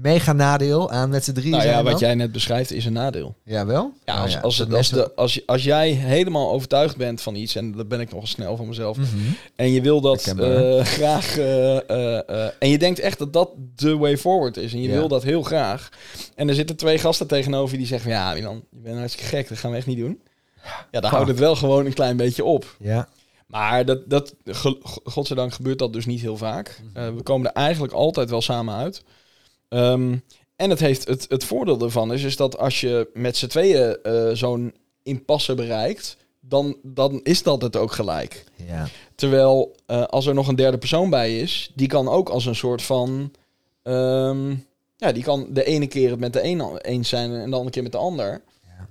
[0.00, 2.00] mega nadeel aan met z'n drieën Nou ja, wat dan?
[2.00, 3.34] jij net beschrijft is een nadeel.
[3.44, 3.92] Ja, wel?
[4.04, 7.72] Ja, Oh als, als, als, de, als, als jij helemaal overtuigd bent van iets, en
[7.72, 9.08] dat ben ik nogal snel van mezelf, Mhm.
[9.56, 14.18] en je wil dat eh, graag, eh, en je denkt echt dat dat de way
[14.18, 14.94] forward is, en je Ja.
[14.94, 15.88] wil dat heel graag,
[16.34, 19.58] en er zitten twee gasten tegenover die zeggen, ja Milan, je bent hartstikke gek, dat
[19.58, 20.20] gaan we echt niet doen.
[20.90, 22.76] Ja, dan houdt het wel gewoon een klein beetje op.
[22.78, 23.08] Ja,
[23.46, 24.34] Maar dat, dat,
[25.04, 26.80] godzijdank gebeurt dat dus niet heel vaak.
[26.82, 26.96] Mhm.
[26.96, 29.02] Eh, we komen er eigenlijk altijd wel samen uit.
[29.68, 30.16] Ehm,
[30.56, 34.02] en het, heeft, het, het voordeel ervan is, is dat als je met z'n tweeën
[34.02, 38.44] eh, zo'n impasse bereikt, dan, dan is dat het ook gelijk.
[38.66, 38.88] ja.
[39.14, 42.54] Terwijl eh, als er nog een derde persoon bij is, die kan ook als een
[42.54, 43.32] soort van...
[43.82, 44.54] ehm,
[44.96, 47.70] ja, die kan de ene keer het met de een eens zijn en de andere
[47.70, 48.42] keer met de ander.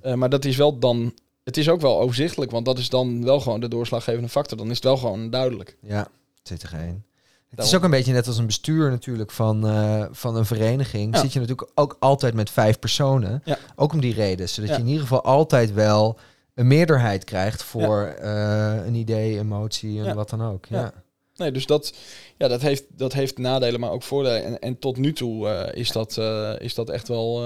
[0.04, 0.16] Ja.
[0.16, 1.13] Maar dat is wel dan...
[1.43, 4.58] Het is ook wel overzichtelijk, want dat is dan wel gewoon de doorslaggevende factor.
[4.58, 5.77] Dan is het wel gewoon duidelijk.
[5.82, 6.08] Ja,
[6.41, 7.06] 2 tegen 1.
[7.49, 11.13] Het is ook een beetje net als een bestuur natuurlijk van, eh, van een vereniging.
[11.15, 11.21] Ja.
[11.21, 13.41] Zit je natuurlijk ook altijd met vijf personen.
[13.45, 13.58] Ja.
[13.75, 14.49] Ook om die reden.
[14.49, 14.75] Zodat Ja.
[14.75, 16.17] je in ieder geval altijd wel
[16.53, 20.65] een meerderheid krijgt voor eh, een idee, emotie en wat dan ook.
[20.65, 20.93] Ja.
[21.36, 21.93] Nee, dus dat,
[22.38, 24.43] ja, dat, heeft, dat heeft nadelen, maar ook voordelen.
[24.45, 26.17] En, en tot nu toe eh, is, dat,
[26.62, 27.39] is dat echt wel,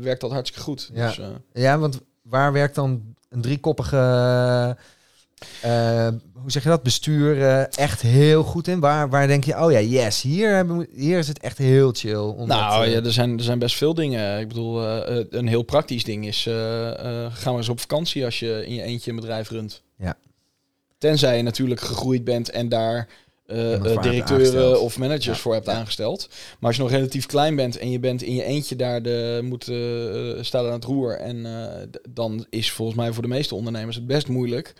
[0.00, 0.90] werkt dat hartstikke goed.
[0.94, 1.06] Ja.
[1.06, 1.20] Dus,
[1.52, 3.96] Ja, want waar werkt dan een driekoppige,
[5.60, 8.80] eh, hoe zeg je dat, bestuur eh, echt heel goed in?
[8.80, 12.16] Waar, waar denk je, oh ja, yes, hier, hebben hier is het echt heel chill.
[12.16, 14.40] Omdat, nou eh, ja, er zijn, er zijn best veel dingen.
[14.40, 17.80] Ik bedoel, eh, eh, een heel praktisch ding is, eh, eh, gaan we eens op
[17.80, 19.82] vakantie als je in je eentje een bedrijf runt.
[19.96, 20.16] Ja.
[20.98, 23.08] Tenzij je natuurlijk gegroeid bent en daar
[23.50, 25.34] eh, eh, directeuren of managers Ja.
[25.34, 25.72] voor hebt Ja.
[25.72, 26.28] aangesteld.
[26.30, 29.40] Maar als je nog relatief klein bent en je bent in je eentje daar de,
[29.42, 31.16] moet uh, staan aan het roer.
[31.18, 34.74] En eh, dan is volgens mij voor de meeste ondernemers het best moeilijk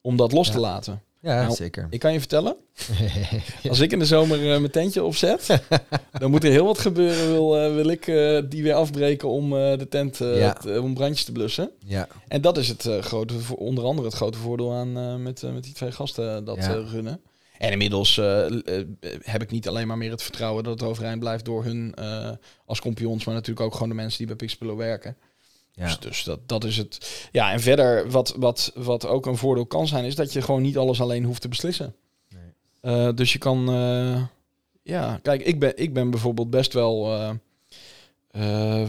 [0.00, 0.52] om dat los Ja.
[0.52, 1.02] te laten.
[1.20, 1.86] ja, nou, zeker.
[1.90, 2.56] Ik kan je vertellen,
[3.68, 5.62] als ik in de zomer eh, mijn tentje opzet,
[6.20, 7.32] dan moet er heel wat gebeuren.
[7.32, 11.24] Wil, eh, wil ik eh, die weer afbreken om eh, de tent, eh, om brandjes
[11.24, 11.70] te blussen.
[11.86, 15.42] ja, En dat is het eh, grote, onder andere het grote voordeel aan eh, met,
[15.42, 17.20] eh, met die twee gasten dat eh, runnen.
[17.58, 18.86] En inmiddels eh, eh,
[19.22, 22.30] heb ik niet alleen maar meer het vertrouwen dat het overeind blijft door hun eh,
[22.64, 25.16] als kompions, maar natuurlijk ook gewoon de mensen die bij Pixpillow werken.
[25.72, 25.84] ja.
[25.84, 27.28] Dus, dus dat, dat is het.
[27.32, 30.62] Ja, en verder, wat, wat, wat ook een voordeel kan zijn, is dat je gewoon
[30.62, 31.94] niet alles alleen hoeft te beslissen.
[32.82, 33.14] Nee.
[33.14, 33.66] Dus je kan,
[34.82, 37.10] ja, kijk, ik ben, ik ben bijvoorbeeld best wel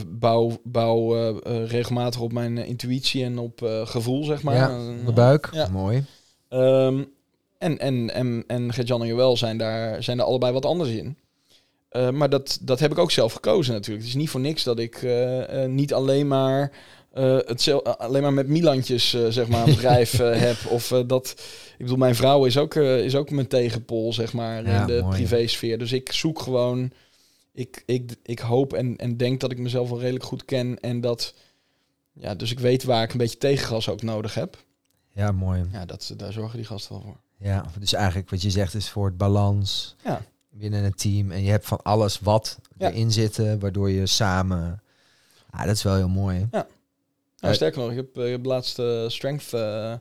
[0.07, 1.31] bouw, bouw
[1.65, 4.55] regelmatig op mijn intuïtie en op gevoel, zeg maar.
[4.55, 5.69] ja, de buik, Ja.
[5.69, 6.05] mooi.
[6.49, 7.03] Ehm,
[7.57, 11.17] en en, en, en Gert-Jan en Joël zijn daar, zijn er allebei wat anders in.
[11.89, 14.05] Eh, maar dat, dat heb ik ook zelf gekozen natuurlijk.
[14.05, 16.71] Het is niet voor niks dat ik eh, eh, niet alleen maar,
[17.13, 20.57] het alleen maar met Milantjes zeg maar, een bedrijf heb.
[20.69, 21.29] Of dat,
[21.71, 25.01] ik bedoel, mijn vrouw is ook, is ook mijn tegenpol zeg maar, Ja, in de
[25.01, 25.15] mooi.
[25.15, 25.77] privésfeer.
[25.77, 26.91] Dus ik zoek gewoon,
[27.53, 30.79] ik, ik, ik hoop en, en denk dat ik mezelf wel redelijk goed ken.
[30.79, 31.33] En dat,
[32.13, 34.57] ja, dus ik weet waar ik een beetje tegengas ook nodig heb.
[35.13, 35.65] Ja, mooi.
[35.71, 37.17] Ja, dat, daar zorgen die gasten wel voor.
[37.39, 40.21] Ja, dus eigenlijk wat je zegt is voor het balans Ja.
[40.49, 41.31] binnen een team.
[41.31, 42.89] En je hebt van alles wat Ja.
[42.91, 44.81] erin zitten, waardoor je samen...
[45.49, 46.47] Ah, dat is wel heel mooi.
[46.51, 46.65] Nou,
[47.39, 49.93] Eh, sterker nog, ik heb, eh, ik heb laatst eh, Strength, eh,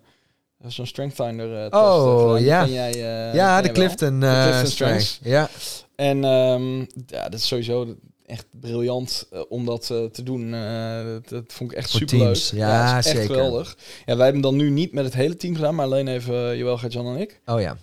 [0.66, 2.66] zo'n Strength Finder eh, test Oh, eh, ja.
[2.66, 3.72] jij, eh, ja, de.
[3.72, 5.18] Clifton, De eh Clifton strength.
[5.22, 5.49] Ja,
[5.94, 7.96] En ehm, ja, dat is sowieso
[8.27, 10.55] echt briljant eh, om dat eh, te doen.
[10.55, 12.25] Eh, dat, dat vond ik echt Voor superleuk.
[12.27, 12.51] teams.
[12.51, 13.35] Ja, is echt zeker.
[13.35, 13.77] geweldig.
[14.07, 16.79] Ja, wij hebben dan nu niet met het hele team gedaan, maar alleen even Joël,
[16.79, 17.41] Gert-Jan en ik.
[17.47, 17.77] oh ja.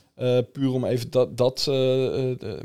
[0.51, 1.37] Puur om even dat...
[1.37, 1.65] dat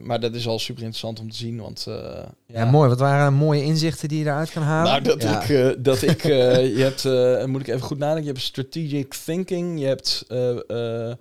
[0.01, 1.85] maar dat is al super interessant om te zien, want...
[1.88, 2.88] eh, Ja, mooi.
[2.88, 4.91] Wat waren mooie inzichten die je eruit kan halen?
[4.91, 5.43] Nou, dat ja.
[5.43, 6.23] ik, dat ik
[6.79, 11.12] je hebt, moet ik even goed nadenken, je hebt strategic thinking, je hebt eh,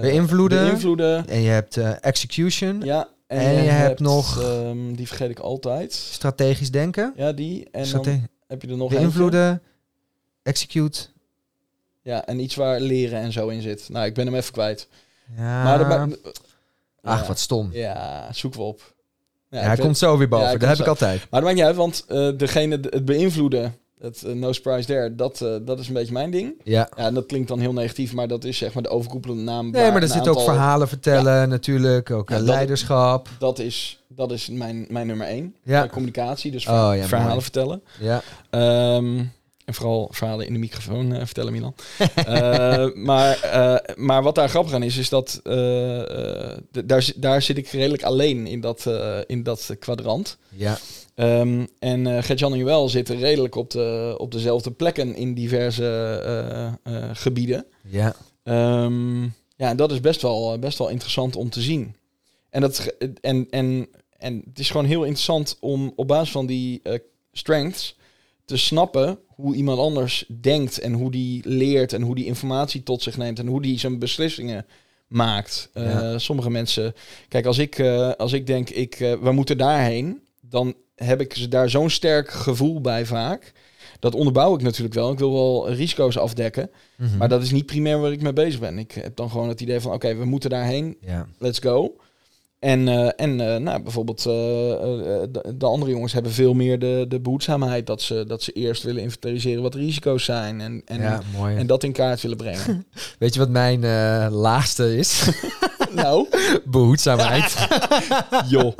[0.00, 0.64] Beïnvloeden.
[0.64, 5.38] beïnvloeden, En je hebt execution, ja, en, En je hebt nog- ehm, die vergeet ik
[5.38, 8.98] altijd, strategisch denken, ja die, en strate- dan heb je er nog eentje.
[8.98, 9.62] beïnvloeden,
[10.42, 11.06] execute.
[12.02, 13.88] ja, en iets waar leren en zo in zit.
[13.88, 14.88] Nou, ik ben hem even kwijt.
[15.36, 15.62] Ja.
[15.64, 16.16] Maar daarbij,
[17.02, 17.68] Ach, ja, wat stom.
[17.72, 18.94] Ja, zoeken we op.
[19.50, 20.46] Ja, hij komt zo weer boven.
[20.50, 21.18] Ja, dat heb ik altijd.
[21.18, 25.14] Maar dat maakt niet uit, want eh, degene, het beïnvloeden, het eh, no surprise there,
[25.14, 26.54] dat, eh, dat is een beetje mijn ding.
[26.64, 26.88] Ja.
[26.96, 29.70] Ja, en dat klinkt dan heel negatief, maar dat is zeg maar de overkoepelende naam.
[29.70, 32.10] Nee, maar er zitten ook verhalen vertellen natuurlijk.
[32.10, 33.28] Ook Ja, eh, dat- leiderschap.
[33.38, 35.54] Dat is, dat is mijn, mijn nummer één.
[35.62, 35.86] Ja.
[35.86, 37.40] Communicatie, dus Oh, verhalen mooi.
[37.42, 37.82] vertellen.
[38.00, 38.22] Ja.
[38.50, 39.18] Ehm,
[39.64, 41.74] en vooral verhalen in de microfoon vertellen, Milan.
[42.94, 43.38] Maar,
[43.96, 45.40] maar wat daar grappig aan is, is dat
[46.84, 48.90] daar, daar zit ik redelijk alleen in dat,
[49.26, 50.36] in dat kwadrant.
[50.48, 50.78] Ja.
[51.14, 55.84] Ehm, en eh Gert-Jan en Joël zitten redelijk op, de, op dezelfde plekken in diverse
[56.24, 57.66] eh, eh, gebieden.
[57.88, 58.14] Ja.
[58.42, 59.22] Ehm,
[59.56, 61.96] ja, en dat is best wel, best wel interessant om te zien.
[62.50, 66.82] En, dat, en, en, en het is gewoon heel interessant om op basis van die
[67.32, 67.96] strengths
[68.44, 73.02] te snappen hoe iemand anders denkt en hoe die leert en hoe die informatie tot
[73.02, 74.66] zich neemt en hoe die zijn beslissingen
[75.06, 75.70] maakt.
[75.74, 76.18] Ja.
[76.18, 76.94] Sommige mensen,
[77.28, 77.80] kijk, als ik,
[78.16, 82.80] als ik denk, ik, we moeten daarheen, dan heb ik ze daar zo'n sterk gevoel
[82.80, 83.52] bij vaak.
[83.98, 85.12] Dat onderbouw ik natuurlijk wel.
[85.12, 86.70] Ik wil wel risico's afdekken.
[86.96, 87.16] Mhm.
[87.16, 88.78] Maar dat is niet primair waar ik mee bezig ben.
[88.78, 91.26] Ik heb dan gewoon het idee van, oké, we moeten daarheen, Ja.
[91.38, 91.96] let's go.
[92.62, 97.04] En, eh, en eh, nou, bijvoorbeeld eh, de, de andere jongens hebben veel meer de,
[97.08, 97.86] de behoedzaamheid.
[97.86, 100.60] Dat ze, dat ze eerst willen inventariseren wat de risico's zijn.
[100.60, 101.22] En, en, ja,
[101.56, 102.86] en dat in kaart willen brengen.
[103.18, 103.80] Weet je wat mijn
[104.30, 105.28] laagste is?
[105.94, 106.26] nou,
[106.64, 107.66] Behoedzaamheid.
[108.48, 108.72] joh.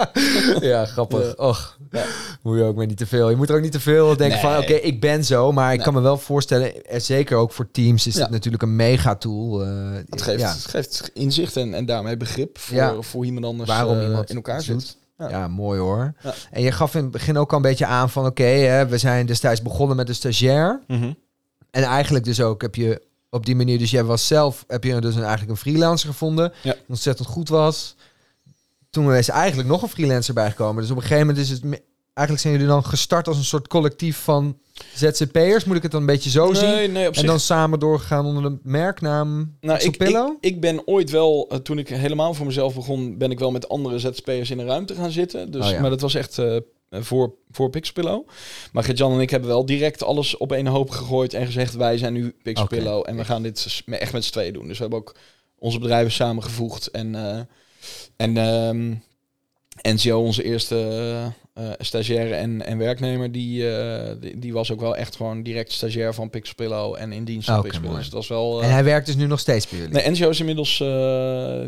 [0.61, 1.37] ja, grappig.
[1.37, 2.05] Och, Ja.
[2.43, 3.31] moet je ook maar niet te veel.
[3.31, 5.53] Je moet er ook niet te veel denken van, oké, ik ben zo.
[5.53, 5.85] Maar ik Nee.
[5.85, 9.59] kan me wel voorstellen, en zeker ook voor teams is het natuurlijk een mega tool.
[10.11, 14.05] Het geeft, het geeft inzicht en, en daarmee begrip voor, voor iemand anders Waarom eh,
[14.05, 14.75] iemand in elkaar zit.
[14.75, 14.97] doet.
[15.19, 15.29] Ja.
[15.29, 16.15] Ja, mooi hoor.
[16.23, 16.35] Ja.
[16.51, 18.27] En je gaf in het begin ook al een beetje aan van...
[18.27, 20.81] oké, we zijn destijds begonnen met een stagiair.
[20.87, 21.13] Mhm.
[21.71, 23.79] En eigenlijk dus ook heb je op die manier...
[23.79, 26.53] dus jij was zelf, heb je dus een, eigenlijk een freelancer gevonden...
[26.63, 26.73] Ja.
[26.73, 27.95] die ontzettend goed was.
[28.91, 30.83] Toen is eigenlijk nog een freelancer bijgekomen.
[30.83, 31.63] Dus op een gegeven moment is het...
[32.15, 34.59] Eigenlijk zijn jullie dan gestart als een soort collectief van
[34.95, 35.65] ZZP'ers.
[35.65, 36.69] Moet ik het dan een beetje zo zien?
[36.69, 40.61] Nee, nee, op En zich dan samen doorgegaan onder de merknaam Nou, ik, ik, ik
[40.61, 43.99] ben ooit wel, eh, toen ik helemaal voor mezelf begon, ben ik wel met andere
[43.99, 45.51] ZZP'ers in een ruimte gaan zitten.
[45.51, 45.81] Dus, Oh ja.
[45.81, 46.57] Maar dat was echt eh,
[46.93, 48.29] voor, voor Pixpillow.
[48.73, 51.99] Maar Gert-Jan en ik hebben wel direct alles op één hoop gegooid en gezegd, wij
[51.99, 54.67] zijn nu Pixpillow en we gaan dit echt met z'n tweeën doen.
[54.67, 55.17] Dus we hebben ook
[55.59, 57.41] onze bedrijven samengevoegd en, eh
[58.17, 58.95] en ehm
[59.83, 64.81] NCO, onze eerste eh, eh, stagiaire en, en werknemer, die, eh, die, die was ook
[64.81, 67.91] wel echt gewoon direct stagiair van Pixpillow en in dienst van Oké, Pixpillow.
[67.93, 68.03] mooi.
[68.03, 68.61] Dus dat was wel...
[68.61, 69.95] eh, En hij werkt dus nu nog steeds bij jullie?
[69.95, 70.77] Nee, NGO is inmiddels,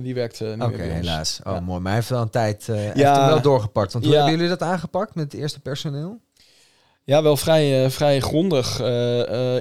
[0.02, 0.94] die werkt niet Oké, meer bij ons.
[0.94, 1.40] helaas.
[1.44, 1.60] Oh, Ja.
[1.60, 1.78] mooi.
[1.80, 3.18] Maar hij heeft wel een tijd Ja.
[3.20, 3.92] hem wel doorgepakt.
[3.92, 4.20] Want hoe Ja.
[4.20, 6.20] hebben jullie dat aangepakt met het eerste personeel?
[7.04, 8.80] Ja, wel vrij, vrij grondig.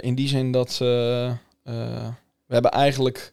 [0.01, 1.33] in die zin dat we
[2.47, 3.31] hebben eigenlijk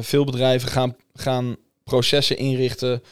[0.00, 3.02] veel bedrijven gaan, gaan processen inrichten.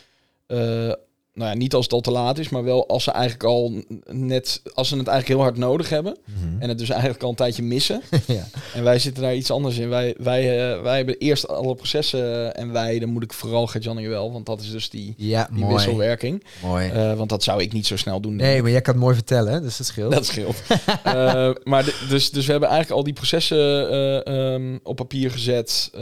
[1.34, 3.82] Nou ja, niet als het al te laat is, maar wel als ze eigenlijk al
[4.10, 6.16] net, als ze het eigenlijk heel hard nodig hebben.
[6.58, 8.02] En het dus eigenlijk al een tijdje missen.
[8.26, 8.46] ja.
[8.74, 9.88] En wij zitten daar iets anders in.
[9.88, 13.96] Wij, wij, eh, wij hebben eerst alle processen en wij, dan moet ik vooral Gert-Jan
[13.96, 15.74] en Joël, want dat is dus die, ja, die mooi.
[15.74, 16.44] wisselwerking.
[16.62, 16.88] mooi.
[16.88, 18.36] Eh, want dat zou ik niet zo snel doen.
[18.36, 20.12] nee, maar jij kan het mooi vertellen, hè, dus dat scheelt.
[20.12, 20.56] Dat scheelt.
[21.04, 25.30] Eh, maar de- dus, dus we hebben eigenlijk al die processen eh, ehm, op papier
[25.30, 25.88] gezet.
[25.92, 26.00] Eh,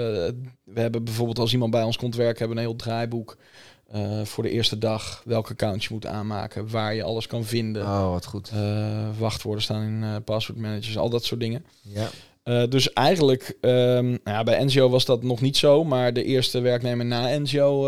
[0.64, 3.37] we hebben bijvoorbeeld als iemand bij ons komt werken, hebben we een heel draaiboek
[3.92, 5.22] eh, voor de eerste dag.
[5.24, 7.83] Welke account je moet aanmaken, waar je alles kan vinden.
[7.83, 8.50] Oh, wat goed.
[8.55, 11.64] Eh, wachtwoorden staan in eh password managers, al dat soort dingen.
[11.83, 12.09] Ja.
[12.66, 16.61] Dus eigenlijk, ehm, nou ja, bij NGO was dat nog niet zo, maar de eerste
[16.61, 17.83] werknemer na NGO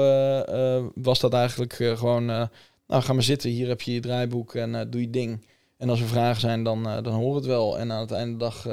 [0.95, 5.01] was dat eigenlijk gewoon, nou ga maar zitten, hier heb je je draaiboek en doe
[5.01, 5.47] je ding.
[5.77, 7.79] En als er vragen zijn, dan, dan horen we het wel.
[7.79, 8.67] En aan het einde de dag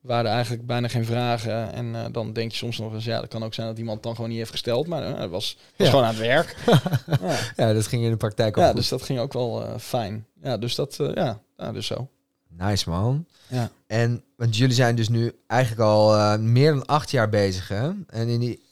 [0.00, 1.72] waren eigenlijk bijna geen vragen.
[1.72, 4.02] En eh, dan denk je soms nog eens, ja, dat kan ook zijn dat iemand
[4.02, 5.90] dan gewoon niet heeft gesteld, maar eh, het was, was Ja.
[5.92, 6.56] gewoon aan het werk.
[7.20, 7.36] ja.
[7.56, 8.78] ja, dat ging in de praktijk ook ja, goed.
[8.78, 10.26] dus dat ging ook wel eh, fijn.
[10.42, 12.08] Ja, dus dat, eh, ja, ja, dus zo.
[12.48, 13.26] Nice, man.
[13.48, 13.70] Ja.
[13.86, 17.90] En, want jullie zijn dus nu eigenlijk al eh, meer dan acht jaar bezig, hè?
[18.06, 18.62] En in die,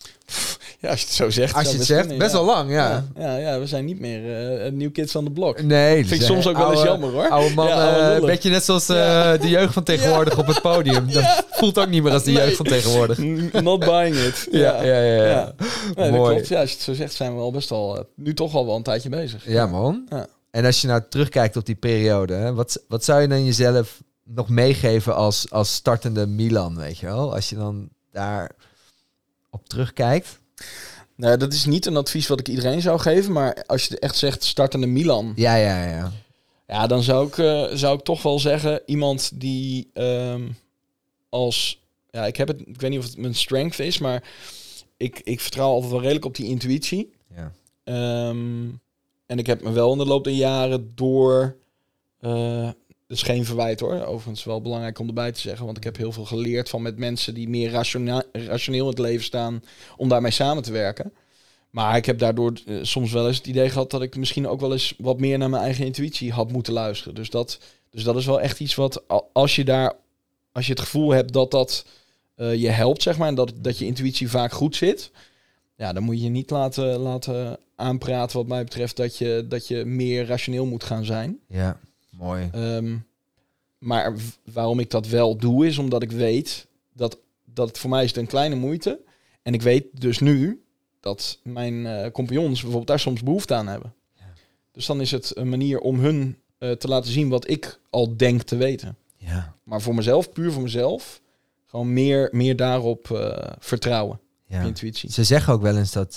[0.81, 1.55] Ja, als je het zo zegt.
[1.55, 2.37] als je het best zegt, best ja.
[2.39, 3.05] wel lang, ja.
[3.17, 5.63] Ja, ja, ja, we zijn niet meer eh New Kids on the Block.
[5.63, 7.29] Nee, Vind ik soms ook wel eens jammer hoor.
[7.29, 8.27] Oude man, Ja, oude eh, lullig.
[8.27, 9.37] beetje net zoals eh, Ja.
[9.37, 11.11] de jeugd van tegenwoordig op het podium.
[11.13, 12.45] Dat voelt ook niet meer als de Nee.
[12.45, 13.19] jeugd van tegenwoordig.
[13.63, 14.49] Not buying it.
[14.51, 15.15] Ja, ja, ja.
[15.15, 15.25] ja.
[15.27, 15.55] Ja.
[15.97, 16.33] Nee, dat Mooi.
[16.35, 16.49] klopt.
[16.49, 18.77] Ja, als je het zo zegt, zijn we al best al, nu toch al wel
[18.77, 19.45] een tijdje bezig.
[19.49, 20.07] Ja, man.
[20.09, 20.27] Ja.
[20.51, 24.03] En als je nou terugkijkt op die periode, hè, wat, wat zou je dan jezelf
[24.25, 27.35] nog meegeven als, als startende Milan, weet je wel?
[27.35, 28.51] Als je dan daar
[29.51, 30.39] op terugkijkt.
[31.15, 34.17] Nou, dat is niet een advies wat ik iedereen zou geven, maar als je echt
[34.17, 36.13] zegt startende Milan, Ja, ja, ja.
[36.67, 40.49] ja, dan zou ik, eh, zou ik toch wel zeggen iemand die ehm,
[41.29, 44.23] als, ja, ik heb het, ik weet niet of het mijn strength is, maar
[44.97, 47.13] ik, ik vertrouw altijd wel redelijk op die intuïtie.
[47.35, 47.53] ja.
[47.85, 48.65] Ehm,
[49.27, 51.57] en ik heb me wel in de loop der jaren door...
[52.21, 52.69] eh
[53.07, 54.05] dat is geen verwijt hoor.
[54.05, 55.65] Overigens wel belangrijk om erbij te zeggen.
[55.65, 59.25] Want ik heb heel veel geleerd van met mensen die meer rationeel in het leven
[59.25, 59.63] staan.
[59.97, 61.13] Om daarmee samen te werken.
[61.71, 64.61] Maar ik heb daardoor eh, soms wel eens het idee gehad dat ik misschien ook
[64.61, 67.15] wel eens wat meer naar mijn eigen intuïtie had moeten luisteren.
[67.15, 67.59] Dus dat,
[67.91, 69.93] dus dat is wel echt iets wat als je daar,
[70.53, 71.87] als je het gevoel hebt dat dat
[72.35, 75.11] eh, je helpt, zeg maar, en dat, dat je intuïtie vaak goed zit.
[75.77, 79.85] Ja, dan moet je niet laten, laten aanpraten wat mij betreft dat je, dat je
[79.85, 81.39] meer rationeel moet gaan zijn.
[81.49, 81.81] Ja,
[82.17, 82.49] mooi.
[82.53, 82.97] Ehm,
[83.79, 84.15] maar
[84.53, 88.19] waarom ik dat wel doe, is omdat ik weet dat, dat voor mij is het
[88.19, 89.01] een kleine moeite.
[89.43, 90.65] En ik weet dus nu
[91.01, 93.95] dat mijn eh, compagnons bijvoorbeeld daar soms behoefte aan hebben.
[94.15, 94.25] Ja.
[94.73, 98.17] Dus dan is het een manier om hun eh, te laten zien wat ik al
[98.17, 98.97] denk te weten.
[99.17, 101.21] Ja, Maar voor mezelf, puur voor mezelf,
[101.67, 104.21] gewoon meer, meer daarop eh, vertrouwen.
[104.47, 104.63] ja.
[104.63, 105.13] Intuïtie.
[105.13, 106.17] Ze zeggen ook wel eens dat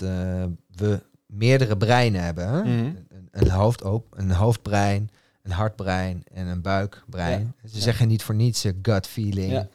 [0.75, 2.47] we meerdere breinen hebben.
[2.47, 2.59] Hè?
[2.61, 2.69] Mhm.
[2.69, 5.09] een, een, hoofd een hoofdbrein,
[5.43, 7.53] een hartbrein en een buikbrein.
[7.65, 7.81] Ze Ja.
[7.81, 9.51] zeggen niet voor niets eh, gut feeling.
[9.51, 9.67] Ja.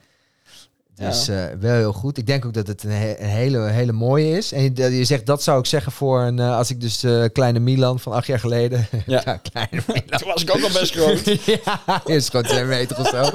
[0.94, 2.18] Dus eh, wel heel goed.
[2.18, 4.53] Ik denk ook dat het een, he- een hele, hele mooie is.
[4.53, 7.05] En je, dat je zegt, dat zou ik zeggen voor een, eh, als ik dus
[7.33, 8.87] kleine Milan van acht jaar geleden.
[9.07, 9.22] Ja.
[9.24, 10.18] ja, kleine Milan.
[10.20, 11.24] Toen was ik ook al best groot.
[11.64, 13.31] ja, is gewoon twee meter of zo.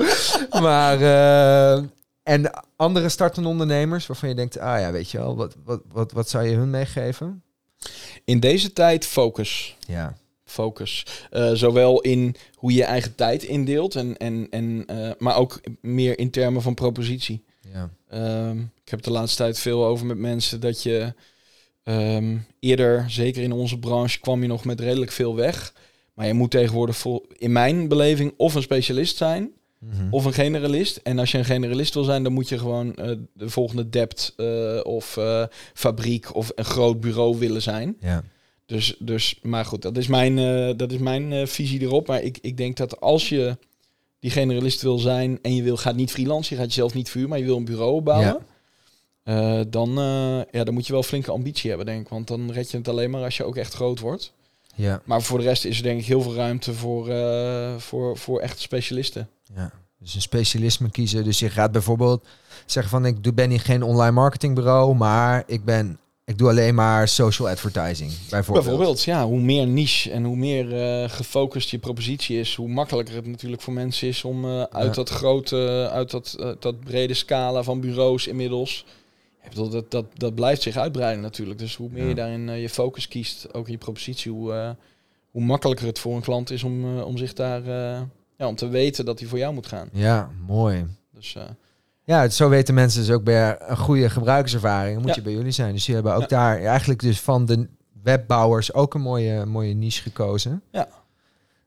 [0.61, 1.01] Maar,
[2.23, 6.11] en andere startende ondernemers waarvan je denkt, ah ja, weet je wel, wat, wat, wat,
[6.11, 7.43] wat zou je hun meegeven?
[8.25, 9.77] In deze tijd focus.
[9.87, 10.15] Ja,
[10.49, 11.05] focus.
[11.29, 15.59] Eh, zowel in hoe je je eigen tijd indeelt, en, en, en, eh, maar ook
[15.81, 17.43] meer in termen van propositie.
[17.73, 21.13] ja, Ehm, ik heb de laatste tijd veel over met mensen dat je
[21.83, 25.73] ehm, eerder, zeker in onze branche, kwam je nog met redelijk veel weg.
[26.13, 30.07] Maar je moet tegenwoordig vol, in mijn beleving of een specialist zijn Mhm.
[30.11, 30.97] of een generalist.
[31.03, 34.35] En als je een generalist wil zijn, dan moet je gewoon eh, de volgende dept
[34.83, 35.17] of
[35.73, 37.97] fabriek of een groot bureau willen zijn.
[37.99, 38.23] ja.
[38.69, 42.07] Dus, dus, maar goed, dat is mijn, eh, dat is mijn eh, visie erop.
[42.07, 43.57] Maar ik, ik denk dat als je
[44.19, 47.27] die generalist wil zijn en je wil, gaat niet freelance, je gaat jezelf niet vuur,
[47.27, 48.27] maar je wil een bureau bouwen.
[49.23, 49.89] eh, dan,
[50.51, 52.09] ja, dan moet je wel flinke ambitie hebben, denk ik.
[52.09, 54.33] Want dan red je het alleen maar als je ook echt groot wordt.
[54.75, 55.01] ja.
[55.05, 57.05] Maar voor de rest is er denk ik heel veel ruimte voor,
[57.81, 59.29] voor, voor echte specialisten.
[59.55, 61.23] Ja, dus een specialisme kiezen.
[61.23, 62.27] Dus je gaat bijvoorbeeld
[62.65, 67.07] zeggen van ik ben hier geen online marketingbureau, maar ik ben ik doe alleen maar
[67.07, 68.11] social advertising.
[68.29, 68.65] Bijvoorbeeld.
[68.65, 73.15] Bijvoorbeeld, ja, hoe meer niche en hoe meer eh, gefocust je propositie is, hoe makkelijker
[73.15, 74.91] het natuurlijk voor mensen is om eh, uit Ja.
[74.91, 78.85] dat grote, uit dat, eh, dat brede scala van bureaus inmiddels.
[79.43, 81.59] Ik bedoel, dat, dat, dat blijft zich uitbreiden natuurlijk.
[81.59, 82.09] Dus hoe meer Ja.
[82.09, 84.75] je daarin je focus kiest, ook in je propositie, hoe,
[85.31, 87.63] hoe makkelijker het voor een klant is om, om zich daar,
[88.37, 89.89] ja, om te weten dat hij voor jou moet gaan.
[89.93, 90.85] Ja, mooi.
[91.13, 91.35] Dus
[92.09, 94.97] Ja, zo weten mensen dus ook bij een goede gebruikerservaring.
[94.97, 95.15] Moet Ja.
[95.15, 95.73] je bij jullie zijn.
[95.73, 96.27] Dus die hebben ook Ja.
[96.27, 97.67] daar eigenlijk dus van de
[98.03, 100.61] webbouwers ook een mooie, mooie niche gekozen.
[100.71, 100.87] Ja.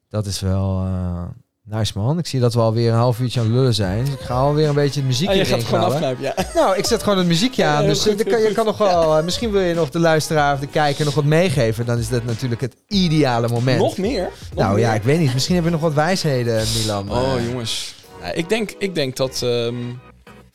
[0.09, 1.23] Dat is wel eh,
[1.65, 2.19] nice man.
[2.19, 4.05] Ik zie dat we alweer een half uurtje aan het lullen zijn.
[4.05, 6.35] Dus ik ga alweer een beetje het muziek ah, je gaat gewoon afknijpen, ja.
[6.55, 7.85] Nou, ik zet gewoon het muziekje aan.
[7.87, 8.53] dus goed, je goed.
[8.53, 9.17] kan nog wel.
[9.19, 11.87] eh, misschien wil je nog de luisteraar of de kijker nog wat meegeven.
[11.87, 13.79] Dan is dat natuurlijk het ideale moment.
[13.79, 14.31] Nog meer?
[14.55, 15.33] Nog nou ja, ik weet niet.
[15.33, 17.11] Misschien hebben we nog wat wijsheden, Milan.
[17.11, 17.95] Oh jongens.
[18.21, 19.75] Ja, ik, denk, ik denk dat ehm,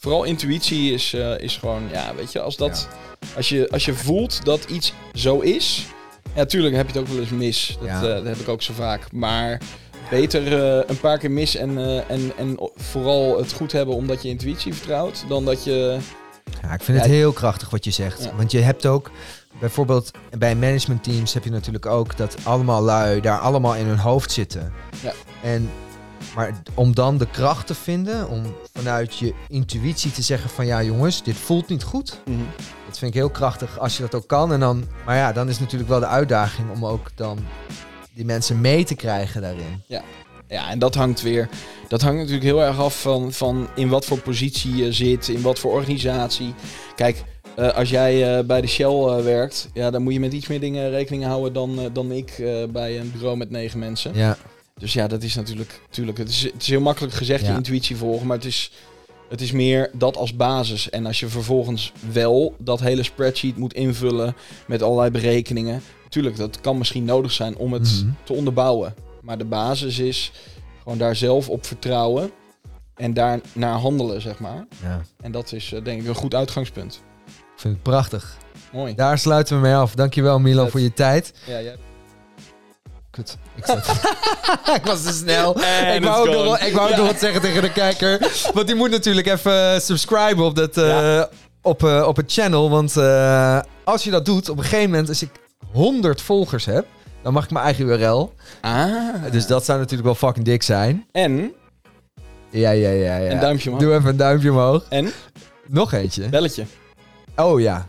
[0.07, 2.87] vooral intuïtie is, eh, is gewoon, ja, weet je, als, dat,
[3.35, 5.85] als, je, als je voelt dat iets zo is.
[6.35, 7.77] Ja, tuurlijk heb je het ook wel eens mis.
[7.79, 9.11] Dat, eh, dat heb ik ook zo vaak.
[9.11, 9.61] Maar
[10.09, 14.29] beter eh, een paar keer mis en, en, en vooral het goed hebben omdat je
[14.29, 15.25] intuïtie vertrouwt.
[15.27, 15.97] Dan dat je.
[16.61, 18.23] Ja, ik vind het heel krachtig wat je zegt.
[18.23, 18.35] Ja.
[18.35, 19.11] Want je hebt ook,
[19.59, 24.31] bijvoorbeeld bij managementteams heb je natuurlijk ook dat allemaal lui daar allemaal in hun hoofd
[24.31, 24.73] zitten.
[25.03, 25.13] Ja.
[25.41, 25.69] En,
[26.35, 30.83] maar om dan de kracht te vinden, om vanuit je intuïtie te zeggen van ja
[30.83, 32.19] jongens, dit voelt niet goed.
[32.87, 34.53] Dat vind ik heel krachtig als je dat ook kan.
[34.53, 37.39] En dan, maar ja, dan is natuurlijk wel de uitdaging om ook dan
[38.13, 39.83] die mensen mee te krijgen daarin.
[40.47, 41.49] Ja, en dat hangt weer.
[41.87, 45.41] Dat hangt natuurlijk heel erg af van, van in wat voor positie je zit, in
[45.41, 46.53] wat voor organisatie.
[46.95, 47.23] Kijk,
[47.55, 50.47] eh, als jij eh, bij de Shell eh, werkt, ja, dan moet je met iets
[50.47, 52.33] meer dingen rekening houden dan, dan ik
[52.69, 54.11] bij een bureau met negen mensen.
[54.13, 54.37] Ja,
[54.77, 55.79] Dus ja, dat is natuurlijk.
[55.85, 57.49] natuurlijk het, is, het is heel makkelijk gezegd Ja.
[57.51, 58.71] je intuïtie volgen, maar het is,
[59.29, 60.89] het is meer dat als basis.
[60.89, 64.35] En als je vervolgens wel dat hele spreadsheet moet invullen
[64.67, 65.81] met allerlei berekeningen.
[66.03, 68.11] Natuurlijk, dat kan misschien nodig zijn om het Mhm.
[68.23, 68.95] te onderbouwen.
[69.21, 70.31] Maar de basis is
[70.83, 72.31] gewoon daar zelf op vertrouwen
[72.95, 74.65] en daar naar handelen, zeg maar.
[74.83, 75.01] ja.
[75.21, 77.01] En dat is eh, denk ik een goed uitgangspunt.
[77.27, 78.37] Ik vind het prachtig.
[78.71, 78.95] Mooi.
[78.95, 79.95] Daar sluiten we mee af.
[79.95, 80.71] Dankjewel Vet.
[80.71, 81.33] voor je tijd.
[81.47, 81.75] Ja, jij...
[83.17, 83.37] Kut.
[83.55, 83.87] Ik, zat-
[84.77, 85.61] ik was te snel.
[85.61, 86.97] En ik wou, ook nog, wel- ik wou Ja.
[86.97, 88.31] nog wat zeggen tegen de kijker.
[88.53, 91.23] Want die moet natuurlijk even subscriben op, dat, eh,
[91.61, 92.69] op, eh, op het channel.
[92.69, 95.29] Want eh, als je dat doet, op een gegeven moment, als ik
[95.71, 96.85] 100 volgers heb,
[97.23, 98.33] dan mag ik mijn eigen URL.
[98.61, 98.87] Ah.
[99.31, 101.05] Dus dat zou natuurlijk wel fucking dik zijn.
[101.11, 101.53] En
[102.49, 103.17] Ja, ja, ja.
[103.17, 103.31] ja.
[103.31, 103.83] een duimpje omhoog.
[103.85, 104.83] Doe even een duimpje omhoog.
[104.89, 105.11] En
[105.67, 106.29] Nog eentje.
[106.29, 106.65] belletje.
[107.35, 107.87] Oh ja,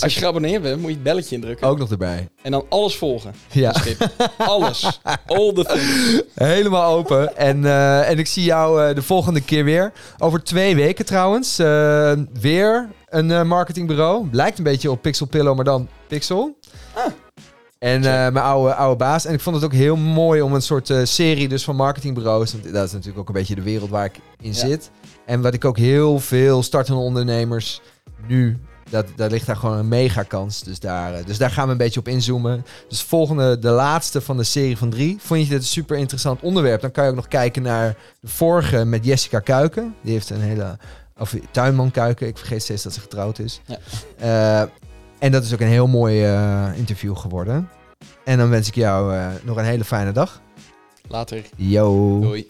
[0.00, 1.66] Als je geabonneerd bent, moet je het belletje indrukken.
[1.68, 2.28] ook nog erbij.
[2.42, 3.34] En dan alles volgen.
[3.52, 4.08] Ja, Schip.
[4.36, 5.00] Alles.
[5.26, 6.22] All the things.
[6.48, 7.36] helemaal open.
[7.36, 9.92] En, eh, en ik zie jou eh, de volgende keer weer.
[10.18, 11.58] Over twee weken trouwens.
[11.58, 14.28] eh, weer een marketingbureau.
[14.32, 16.58] Lijkt een beetje op Pixel Pillow, maar dan Pixel.
[16.94, 17.04] Ah.
[17.78, 19.24] En mijn oude, oude baas.
[19.24, 22.52] En ik vond het ook heel mooi om een soort serie dus van marketingbureaus.
[22.52, 24.54] Want dat is natuurlijk ook een beetje de wereld waar ik in Ja.
[24.54, 24.90] zit.
[25.26, 27.80] En wat ik ook heel veel startende ondernemers
[28.26, 28.58] nu...
[28.90, 30.62] Dat, daar ligt daar gewoon een mega kans.
[30.62, 32.64] Dus daar, eh, dus daar gaan we een beetje op inzoomen.
[32.88, 35.16] Dus volgende, de laatste van de serie van drie.
[35.20, 36.80] Vond je dit een super interessant onderwerp?
[36.80, 39.94] Dan kan je ook nog kijken naar de vorige met Jessica Kuiken.
[40.00, 40.78] Die heeft een hele...
[41.18, 42.26] Of tuinman Kuiken.
[42.26, 43.60] Ik vergeet steeds dat ze getrouwd is.
[43.66, 43.78] Ja.
[44.18, 44.68] Eh,
[45.18, 47.68] en dat is ook een heel mooi eh, interview geworden.
[48.24, 50.40] En dan wens ik jou nog een hele fijne dag.
[51.08, 51.42] Later.
[51.56, 52.20] Yo.
[52.20, 52.48] Doei.